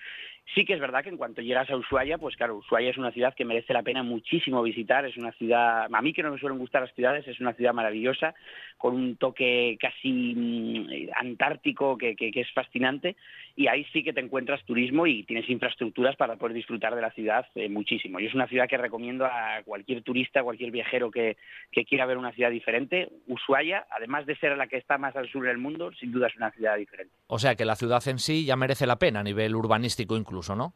[0.55, 3.11] Sí que es verdad que en cuanto llegas a Ushuaia, pues claro, Ushuaia es una
[3.11, 6.39] ciudad que merece la pena muchísimo visitar, es una ciudad, a mí que no me
[6.39, 8.33] suelen gustar las ciudades, es una ciudad maravillosa,
[8.77, 13.15] con un toque casi mm, antártico que, es fascinante,
[13.55, 17.11] y ahí sí que te encuentras turismo y tienes infraestructuras para poder disfrutar de la
[17.11, 18.19] ciudad eh, muchísimo.
[18.19, 21.37] Y es una ciudad que recomiendo a cualquier turista, cualquier viajero que,
[21.71, 23.09] que quiera ver una ciudad diferente.
[23.27, 26.35] Ushuaia, además de ser la que está más al sur del mundo, sin duda es
[26.35, 27.13] una ciudad diferente.
[27.27, 30.36] O sea que la ciudad en sí ya merece la pena a nivel urbanístico incluso,
[30.55, 30.73] ¿no?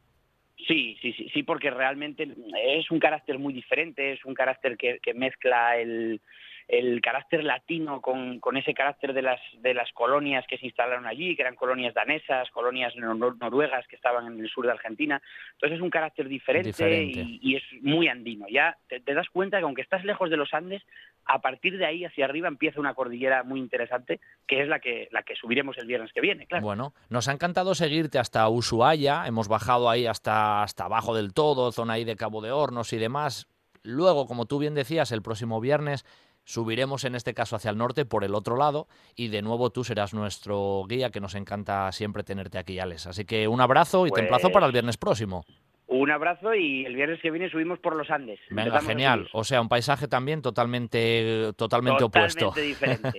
[0.66, 2.28] Sí, sí, sí, sí, porque realmente
[2.62, 6.20] es un carácter muy diferente, es un carácter que, que mezcla el,
[6.68, 11.06] el carácter latino con, con ese carácter de las, de las colonias que se instalaron
[11.06, 15.20] allí, que eran colonias danesas, colonias nor- noruegas que estaban en el sur de Argentina.
[15.52, 17.20] Entonces es un carácter diferente, Diferente.
[17.20, 18.46] Y, y es muy andino.
[18.48, 20.82] Ya te, te das cuenta que aunque estás lejos de los Andes,
[21.24, 25.08] a partir de ahí hacia arriba empieza una cordillera muy interesante, que es la que,
[25.12, 26.64] la que subiremos el viernes que viene, claro.
[26.64, 31.70] Bueno, nos ha encantado seguirte hasta Ushuaia, hemos bajado ahí hasta, hasta abajo del todo,
[31.72, 33.46] zona ahí de Cabo de Hornos y demás.
[33.84, 36.04] Luego, como tú bien decías, el próximo viernes
[36.44, 39.84] subiremos en este caso hacia el norte por el otro lado y de nuevo tú
[39.84, 43.06] serás nuestro guía que nos encanta siempre tenerte aquí, Alex.
[43.06, 45.44] Así que un abrazo y te emplazo Pues- para el viernes próximo.
[45.88, 48.40] Un abrazo y el viernes que viene subimos por los Andes.
[48.48, 49.28] Venga, genial.
[49.34, 52.46] O sea, un paisaje también totalmente, totalmente, opuesto.
[52.46, 53.18] Totalmente diferente.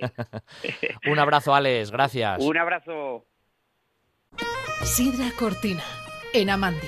[1.11, 1.91] un abrazo, Alex.
[1.91, 2.43] Gracias.
[2.43, 3.25] Un abrazo.
[4.83, 5.83] Sidra Cortina,
[6.33, 6.87] en Amandi.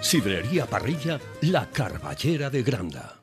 [0.00, 3.22] Sidrería Parrilla La Carballera de Granda.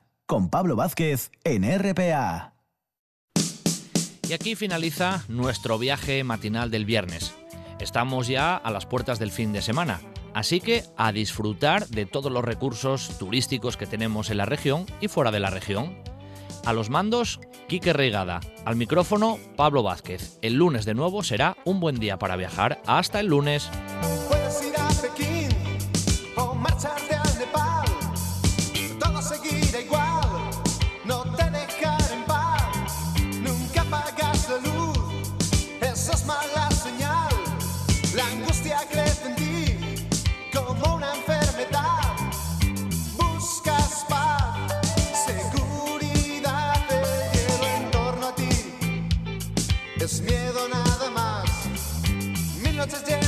[0.31, 2.53] con Pablo Vázquez en RPA.
[4.29, 7.35] Y aquí finaliza nuestro viaje matinal del viernes.
[7.81, 9.99] Estamos ya a las puertas del fin de semana,
[10.33, 15.09] así que a disfrutar de todos los recursos turísticos que tenemos en la región y
[15.09, 15.97] fuera de la región.
[16.65, 18.39] A los mandos, Quique Reigada.
[18.63, 20.39] Al micrófono, Pablo Vázquez.
[20.41, 22.81] El lunes de nuevo será un buen día para viajar.
[22.85, 23.69] Hasta el lunes.
[50.03, 51.45] es miedo nada más.
[52.63, 53.20] Mil noches de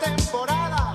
[0.00, 0.91] una